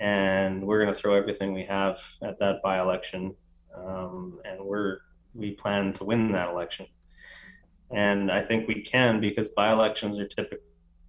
[0.00, 3.36] And we're going to throw everything we have at that by election.
[3.76, 4.98] Um, and we're,
[5.34, 6.86] we plan to win that election.
[7.90, 10.58] And I think we can because by elections are typically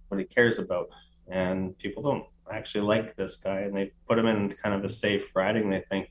[0.08, 0.88] what he cares about.
[1.28, 4.88] And people don't actually like this guy, and they put him in kind of a
[4.88, 6.10] safe riding, they think.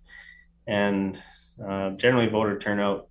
[0.68, 1.20] And
[1.66, 3.08] uh, generally, voter turnout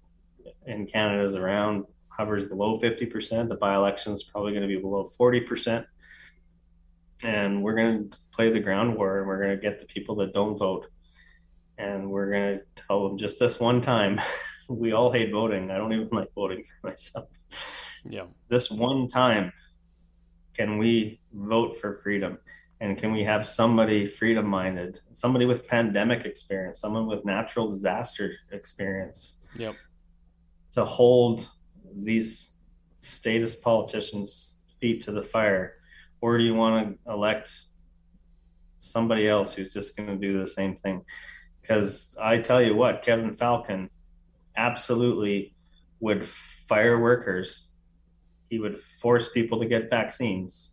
[0.67, 3.49] in Canada is around hovers below 50%.
[3.49, 5.85] The by election is probably going to be below 40%.
[7.23, 10.17] And we're going to play the ground war and we're going to get the people
[10.17, 10.87] that don't vote.
[11.79, 14.21] And we're going to tell them just this one time
[14.69, 15.71] we all hate voting.
[15.71, 17.29] I don't even like voting for myself.
[18.05, 18.27] Yeah.
[18.49, 19.53] This one time,
[20.55, 22.39] can we vote for freedom?
[22.81, 28.33] and can we have somebody freedom minded somebody with pandemic experience someone with natural disaster
[28.53, 29.75] experience yep.
[30.73, 31.49] to hold
[32.03, 32.51] these
[33.01, 35.75] statist politicians feet to the fire
[36.21, 37.53] or do you want to elect
[38.79, 41.03] somebody else who's just going to do the same thing
[41.61, 43.89] because i tell you what kevin falcon
[44.57, 45.55] absolutely
[46.01, 47.69] would fire workers
[48.51, 50.73] he would force people to get vaccines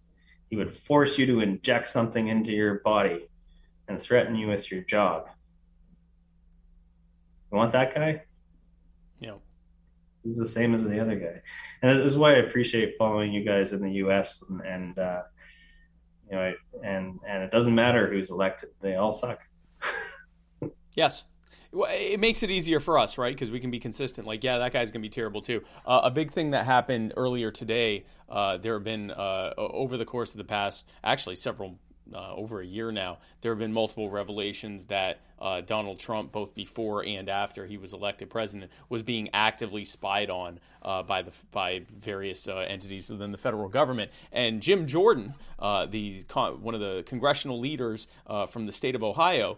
[0.52, 3.30] he would force you to inject something into your body
[3.88, 5.28] and threaten you with your job.
[7.50, 8.24] You want that guy?
[9.20, 9.36] Yeah.
[10.24, 11.42] This is the same as the other guy.
[11.82, 15.22] And this is why I appreciate following you guys in the US and, and uh,
[16.30, 16.54] you know,
[16.84, 18.70] and and it doesn't matter who's elected.
[18.82, 19.40] They all suck.
[20.96, 21.24] yes
[21.74, 23.34] it makes it easier for us, right?
[23.34, 24.28] Because we can be consistent.
[24.28, 25.64] Like, yeah, that guy's gonna be terrible too.
[25.86, 28.06] Uh, a big thing that happened earlier today.
[28.30, 31.78] Uh, there have been uh, over the course of the past, actually several
[32.14, 36.54] uh, over a year now, there have been multiple revelations that uh, Donald Trump, both
[36.54, 41.32] before and after he was elected president, was being actively spied on uh, by the
[41.52, 44.12] by various uh, entities within the federal government.
[44.32, 46.24] And Jim Jordan, uh, the
[46.62, 49.58] one of the congressional leaders uh, from the state of Ohio,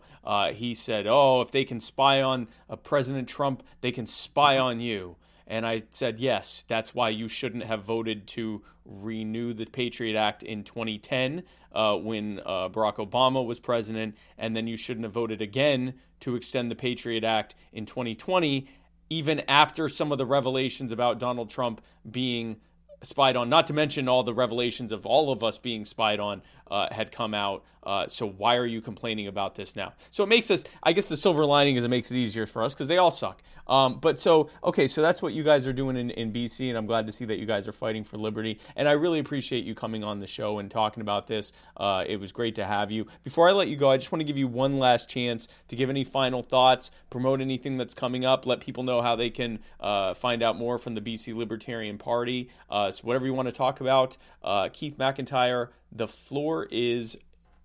[0.54, 2.48] he said, "Oh, if they can spy on
[2.84, 7.66] President Trump, they can spy on you." and I said, yes, that's why you shouldn't
[7.66, 11.44] have voted to renew the Patriot Act in 2010
[11.74, 16.36] uh, when uh, Barack Obama was president, and then you shouldn't have voted again to
[16.36, 18.68] extend the Patriot Act in 2020,
[19.10, 22.58] even after some of the revelations about Donald Trump being
[23.04, 26.42] spied on, not to mention all the revelations of all of us being spied on
[26.70, 27.64] uh, had come out.
[27.84, 29.94] Uh, so why are you complaining about this now?
[30.12, 32.64] So it makes us, I guess the silver lining is it makes it easier for
[32.64, 33.42] us because they all suck.
[33.68, 36.78] Um, but so, okay, so that's what you guys are doing in, in BC, and
[36.78, 38.60] I'm glad to see that you guys are fighting for liberty.
[38.76, 41.54] And I really appreciate you coming on the show and talking about this.
[41.78, 43.08] Uh, it was great to have you.
[43.24, 45.76] Before I let you go, I just want to give you one last chance to
[45.76, 49.60] give any final thoughts, promote anything that's coming up, let people know how they can
[49.80, 52.50] uh, find out more from the BC Libertarian Party.
[52.70, 57.18] Uh, so whatever you want to talk about, uh, Keith McIntyre the floor is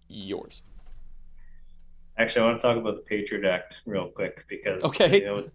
[0.09, 0.63] yours.
[2.17, 5.21] Actually, I want to talk about the Patriot Act real quick because okay.
[5.21, 5.53] You know, it's,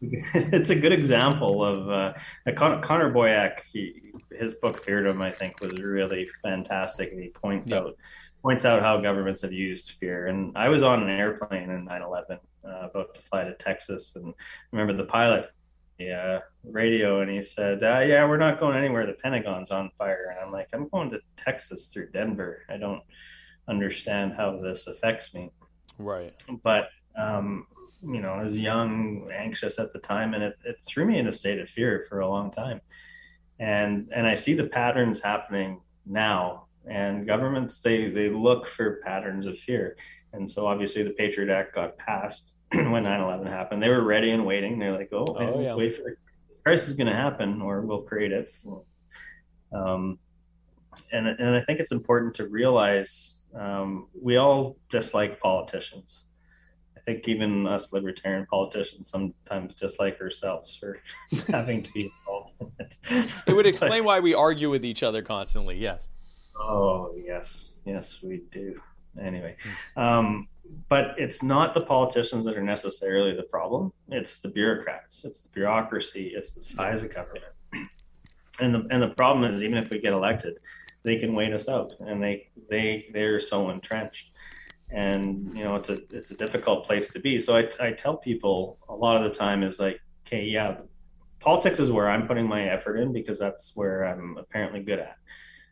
[0.00, 3.60] it's, a good example of uh, Con- Connor Boyack.
[3.70, 7.82] He, his book Feardom, I think, was really fantastic, and he points yep.
[7.82, 7.96] out
[8.42, 10.28] points out how governments have used fear.
[10.28, 14.32] And I was on an airplane in 9/11, uh, about to fly to Texas, and
[14.72, 15.50] remember the pilot
[15.98, 19.06] the uh, radio and he said, uh, "Yeah, we're not going anywhere.
[19.06, 22.62] The Pentagon's on fire." And I'm like, "I'm going to Texas through Denver.
[22.68, 23.02] I don't
[23.68, 25.50] understand how this affects me."
[25.98, 26.32] Right.
[26.62, 27.66] But um,
[28.02, 31.26] you know, I was young, anxious at the time, and it, it threw me in
[31.26, 32.80] a state of fear for a long time.
[33.58, 36.66] And and I see the patterns happening now.
[36.88, 39.96] And governments they they look for patterns of fear.
[40.32, 43.82] And so obviously the Patriot Act got passed when 9-11 happened.
[43.82, 44.78] They were ready and waiting.
[44.78, 46.02] They're like oh, man, oh let's wait for
[46.48, 48.52] this crisis is going to happen or we'll create it.
[49.72, 50.18] Um,
[51.12, 56.24] and, and i think it's important to realize um, we all dislike politicians.
[56.96, 60.98] I think even us libertarian politicians sometimes dislike ourselves for
[61.48, 62.96] having to be involved in it.
[63.46, 66.08] It would explain but, why we argue with each other constantly yes.
[66.54, 67.76] Oh yes.
[67.86, 68.78] Yes we do
[69.20, 70.00] anyway hmm.
[70.00, 70.48] um,
[70.88, 73.92] but it's not the politicians that are necessarily the problem.
[74.08, 75.24] It's the bureaucrats.
[75.24, 76.32] It's the bureaucracy.
[76.34, 77.44] It's the size of government.
[78.60, 80.58] And the and the problem is, even if we get elected,
[81.04, 84.32] they can wait us out, and they they they're so entrenched.
[84.90, 87.38] And you know, it's a it's a difficult place to be.
[87.38, 90.78] So I I tell people a lot of the time is like, okay, yeah,
[91.38, 95.18] politics is where I'm putting my effort in because that's where I'm apparently good at.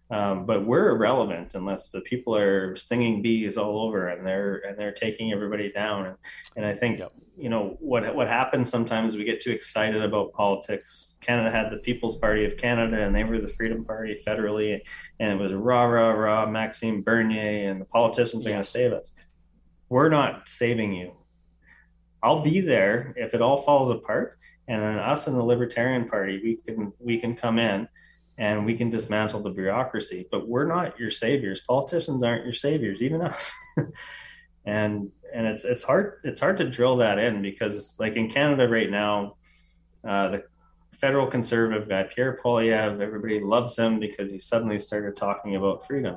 [0.09, 4.79] Um, but we're irrelevant unless the people are stinging bees all over and they're and
[4.79, 6.07] they're taking everybody down.
[6.07, 6.17] And,
[6.57, 7.13] and I think yep.
[7.37, 11.17] you know what what happens sometimes we get too excited about politics.
[11.21, 14.81] Canada had the People's Party of Canada and they were the Freedom Party federally,
[15.19, 18.93] and it was rah rah rah Maxime Bernier and the politicians are going to save
[18.93, 19.13] us.
[19.89, 21.15] We're not saving you.
[22.23, 24.39] I'll be there if it all falls apart,
[24.69, 27.89] and then us in the Libertarian Party we can we can come in
[28.39, 31.61] and we can dismantle the bureaucracy but we're not your saviors.
[31.61, 33.53] Politicians aren't your saviors even us.
[34.67, 38.69] And and it's it's hard it's hard to drill that in because like in canada
[38.69, 39.37] right now
[40.07, 40.45] uh, the
[40.93, 46.17] federal conservative guy pierre poilievre everybody loves him because he suddenly started talking about freedom.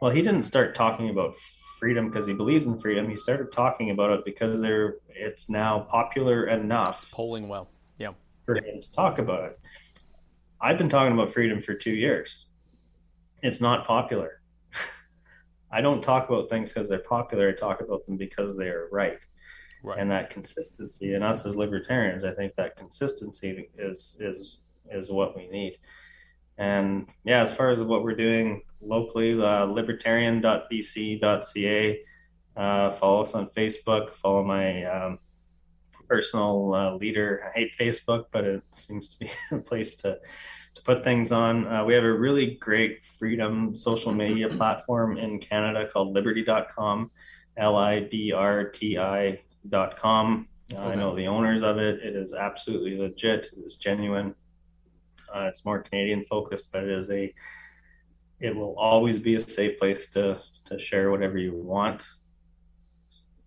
[0.00, 1.38] Well he didn't start talking about
[1.78, 3.08] freedom because he believes in freedom.
[3.08, 8.12] He started talking about it because there it's now popular enough polling well yeah.
[8.46, 9.60] for him to talk about it
[10.60, 12.46] I've been talking about freedom for two years.
[13.42, 14.40] It's not popular.
[15.72, 17.50] I don't talk about things because they're popular.
[17.50, 19.20] I talk about them because they are right.
[19.84, 19.98] right.
[19.98, 24.58] And that consistency, and us as libertarians, I think that consistency is is
[24.90, 25.78] is what we need.
[26.58, 32.02] And yeah, as far as what we're doing locally, uh, libertarian.bc.ca.
[32.56, 34.14] Uh, follow us on Facebook.
[34.14, 35.20] Follow my um,
[36.08, 37.44] personal uh, leader.
[37.46, 40.18] I hate Facebook, but it seems to be a place to
[40.74, 41.66] to put things on.
[41.66, 47.10] Uh, we have a really great freedom social media platform in Canada called Librti.com,
[47.56, 50.48] L I B R T I.com.
[50.74, 50.92] Uh, okay.
[50.92, 52.00] I know the owners of it.
[52.00, 53.50] It is absolutely legit.
[53.56, 54.34] It is genuine.
[55.34, 57.32] Uh, it's more Canadian focused, but it is a.
[58.40, 62.02] It will always be a safe place to to share whatever you want.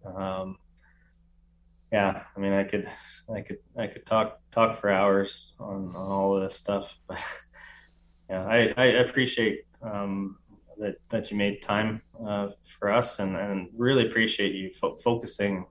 [0.06, 0.58] Um,
[1.92, 2.90] yeah, I mean, I could,
[3.34, 7.22] I could, I could talk talk for hours on, on all of this stuff, but
[8.30, 10.38] yeah, I, I appreciate um,
[10.78, 15.66] that that you made time uh, for us, and and really appreciate you fo- focusing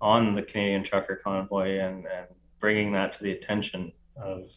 [0.00, 2.26] on the Canadian trucker convoy and and
[2.58, 4.50] bringing that to the attention of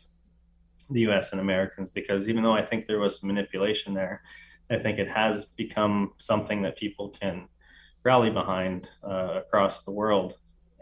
[0.89, 1.33] the U.S.
[1.33, 4.21] and Americans, because even though I think there was manipulation there,
[4.69, 7.49] I think it has become something that people can
[8.03, 10.35] rally behind uh, across the world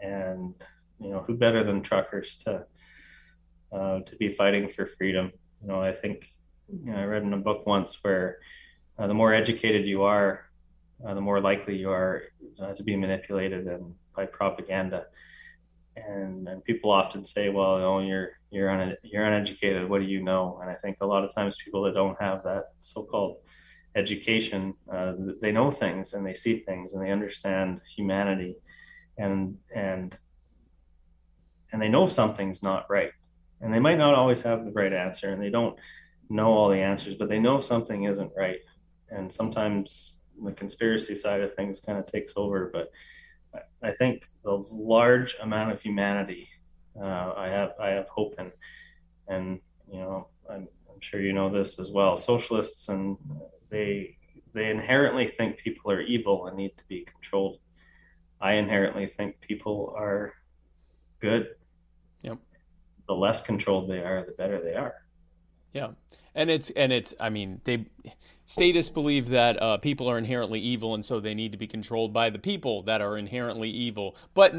[0.06, 0.54] and
[1.00, 2.66] you know who better than truckers to
[3.72, 5.32] uh, to be fighting for freedom.
[5.62, 6.30] You know, I think
[6.70, 8.40] you know, I read in a book once where
[8.98, 10.46] uh, the more educated you are,
[11.06, 12.24] uh, the more likely you are
[12.62, 15.06] uh, to be manipulated and by propaganda.
[15.98, 19.90] And, and people often say, "Well, you're you're un- you're uneducated.
[19.90, 22.44] What do you know?" And I think a lot of times people that don't have
[22.44, 23.38] that so-called
[23.96, 28.58] education, uh, they know things and they see things and they understand humanity,
[29.18, 30.18] and and
[31.72, 33.12] and they know something's not right,
[33.62, 35.78] and they might not always have the right answer, and they don't
[36.30, 38.60] know all the answers, but they know something isn't right,
[39.10, 42.70] and sometimes the conspiracy side of things kind of takes over.
[42.72, 42.92] But
[43.82, 46.50] I think the large amount of humanity,
[47.00, 48.52] uh, I have I have hope in,
[49.28, 49.60] and
[49.92, 52.18] you know I'm, I'm sure you know this as well.
[52.18, 53.18] Socialists and
[53.70, 54.18] they
[54.54, 57.60] they inherently think people are evil and need to be controlled.
[58.46, 60.32] I inherently think people are
[61.20, 61.56] good.
[62.22, 62.38] Yep.
[63.08, 64.94] The less controlled they are, the better they are.
[65.74, 65.90] Yeah,
[66.36, 67.16] and it's and it's.
[67.20, 67.88] I mean, they
[68.46, 72.14] statists believe that uh, people are inherently evil, and so they need to be controlled
[72.14, 74.16] by the people that are inherently evil.
[74.36, 74.54] But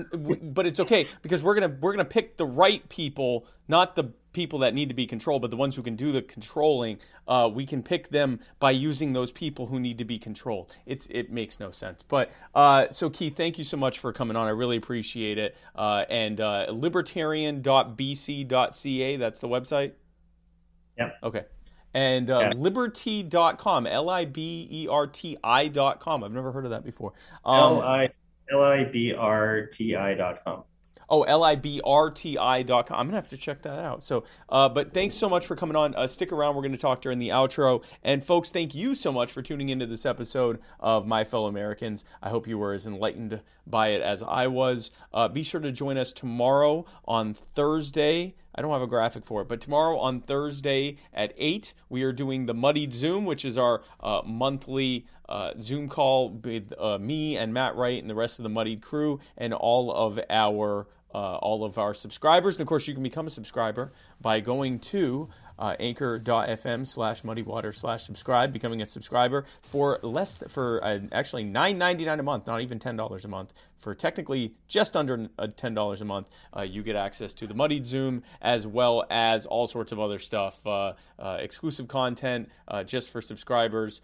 [0.53, 4.59] but it's okay because we're gonna we're gonna pick the right people, not the people
[4.59, 6.99] that need to be controlled, but the ones who can do the controlling.
[7.27, 10.71] Uh, we can pick them by using those people who need to be controlled.
[10.85, 12.03] It's it makes no sense.
[12.03, 14.47] But uh, so Keith, thank you so much for coming on.
[14.47, 15.57] I really appreciate it.
[15.75, 19.17] Uh, and uh, libertarian.bc.ca.
[19.17, 19.93] That's the website.
[20.99, 21.17] Yep.
[21.23, 21.45] Okay.
[21.95, 22.53] And uh, yeah.
[22.53, 26.23] liberti.com, L I B E R T I.com.
[26.23, 27.15] I've never heard of that before.
[27.43, 27.83] Um,
[28.53, 30.65] L I B R T I.com.
[31.09, 32.99] Oh, L I B R T I dot com.
[32.99, 34.03] I'm going to have to check that out.
[34.03, 35.95] So, uh, but thanks so much for coming on.
[35.95, 36.57] Uh, stick around.
[36.57, 37.85] We're going to talk during the outro.
[38.03, 42.05] And folks, thank you so much for tuning into this episode of My Fellow Americans.
[42.23, 44.91] I hope you were as enlightened by it as I was.
[45.13, 48.35] Uh, be sure to join us tomorrow on Thursday.
[48.55, 52.13] I don't have a graphic for it, but tomorrow on Thursday at 8, we are
[52.13, 57.37] doing the Muddied Zoom, which is our uh, monthly uh, Zoom call with uh, me
[57.37, 60.87] and Matt Wright and the rest of the Muddied crew and all of our
[61.17, 62.57] uh, all of our subscribers.
[62.57, 63.91] And of course, you can become a subscriber
[64.21, 70.51] by going to uh, anchor.fm slash muddywater slash subscribe, becoming a subscriber for less th-
[70.51, 73.55] for uh, actually nine ninety nine a month, not even ten dollars a month.
[73.77, 77.55] For technically just under uh, ten dollars a month, uh, you get access to the
[77.55, 82.51] Muddied Zoom as well as all sorts of other stuff, uh, uh, exclusive content
[82.85, 84.03] just for subscribers,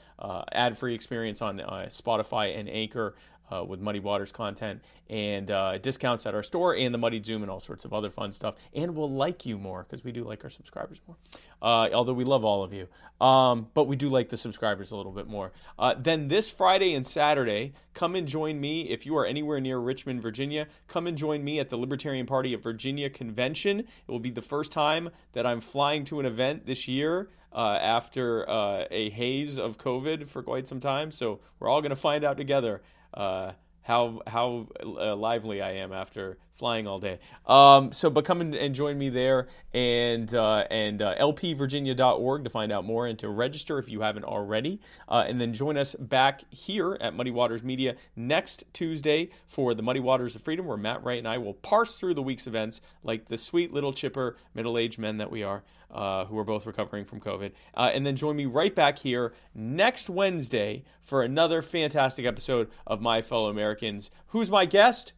[0.53, 1.59] ad free experience on
[1.89, 3.15] Spotify and Anchor
[3.53, 7.43] uh, with Muddy Waters content and uh, discounts at our store and the Muddy Zoom
[7.43, 8.55] and all sorts of other fun stuff.
[8.75, 11.17] And we'll like you more because we do like our subscribers more.
[11.61, 12.89] Uh, although we love all of you,
[13.25, 15.53] um, but we do like the subscribers a little bit more.
[15.79, 19.79] Uh, then this Friday and Saturday, come and join me if you are anywhere near
[19.79, 20.67] Richmond, Virginia.
[20.89, 23.81] Come and join me at the Libertarian Party of Virginia convention.
[23.81, 27.29] It will be the first time that I'm flying to an event this year.
[27.55, 31.11] Uh, after uh, a haze of COVID for quite some time.
[31.11, 32.81] So we're all going to find out together
[33.15, 33.53] uh,
[33.83, 37.19] how how uh, lively I am after flying all day.
[37.47, 42.71] Um, so, but come and, join me there and uh, and uh, lpvirginia.org to find
[42.71, 44.81] out more and to register if you haven't already.
[45.09, 49.83] Uh, and then join us back here at Muddy Waters Media next Tuesday for the
[49.83, 52.81] Muddy Waters of Freedom, where Matt Wright and I will parse through the week's events
[53.03, 56.66] like the sweet little chipper middle aged men that we are uh, who are both
[56.66, 57.53] recovering from COVID.
[57.74, 63.01] Uh, and then join me right back here next Wednesday for another fantastic episode of
[63.01, 64.11] My Fellow Americans.
[64.28, 65.12] Who's my guest?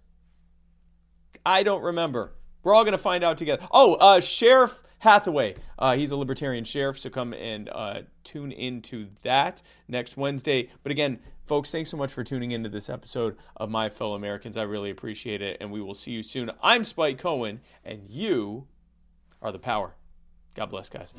[1.47, 2.33] I don't remember.
[2.63, 3.67] We're all going to find out together.
[3.71, 5.55] Oh, uh, Sheriff Hathaway.
[5.79, 10.71] Uh, he's a libertarian sheriff, so come and uh, tune into that next Wednesday.
[10.83, 14.57] But again, folks, thanks so much for tuning into this episode of My Fellow Americans.
[14.57, 16.51] I really appreciate it, and we will see you soon.
[16.63, 18.67] I'm Spike Cohen, and you
[19.43, 19.95] are the power.
[20.55, 21.13] God bless, guys.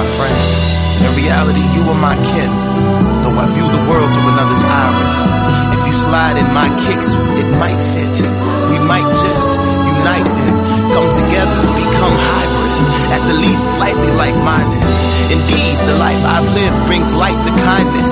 [0.00, 1.16] My my friends.
[1.16, 2.52] reality, you are my kin.
[3.20, 5.20] Though I view the world through another's iris.
[5.76, 8.16] If you slide in my kicks, it might fit.
[8.72, 10.56] We might just unite and
[10.96, 12.72] come together, become hybrid.
[13.12, 14.84] At the least, slightly like-minded.
[15.36, 18.10] Indeed, the life I've lived brings light to kindness.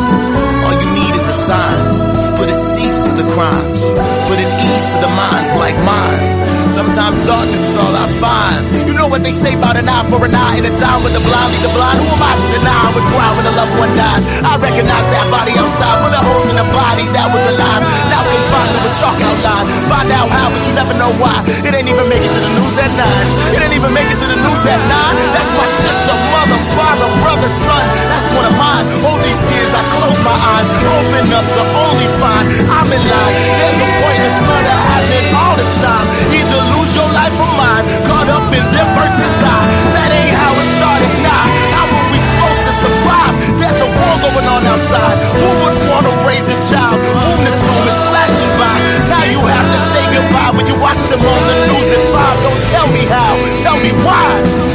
[0.68, 2.27] All you need is a sign.
[2.38, 3.82] Put a cease to the crimes.
[4.30, 6.38] Put an ease to the minds like mine.
[6.70, 8.62] Sometimes darkness is all I find.
[8.86, 11.10] You know what they say about an eye for an eye in a time when
[11.10, 11.98] the blind lead the blind.
[11.98, 14.22] Who am I to deny I would cry when a loved one dies?
[14.46, 17.82] I recognize that body outside, with the holes in the body that was alive.
[18.06, 19.66] Now confined to a chalk outline.
[19.90, 21.36] Find out how, but you never know why.
[21.66, 23.26] It ain't even make it to the news at nine.
[23.50, 25.14] It ain't even make it to the news at nine.
[25.34, 27.84] That's my sister, mother, father, brother, son.
[28.06, 29.04] That's one of line.
[29.04, 29.70] All these tears.
[29.74, 32.46] I close my eyes, open up the only find.
[32.70, 33.34] I'm in line.
[33.58, 36.06] There's a pointless murder happening all the time.
[36.38, 37.84] Either lose your life or mine.
[38.06, 39.66] Caught up in their first design.
[39.94, 41.10] That ain't how it started.
[41.26, 43.34] Nah, how were we supposed to survive?
[43.58, 45.16] There's a war going on outside.
[45.34, 46.98] Who would wanna raise a child?
[46.98, 48.76] Whom the tomb is flashing by.
[49.10, 52.36] Now you have to say goodbye when you watch them on the news at five.
[52.46, 53.32] Don't tell me how.
[53.64, 54.67] Tell me why.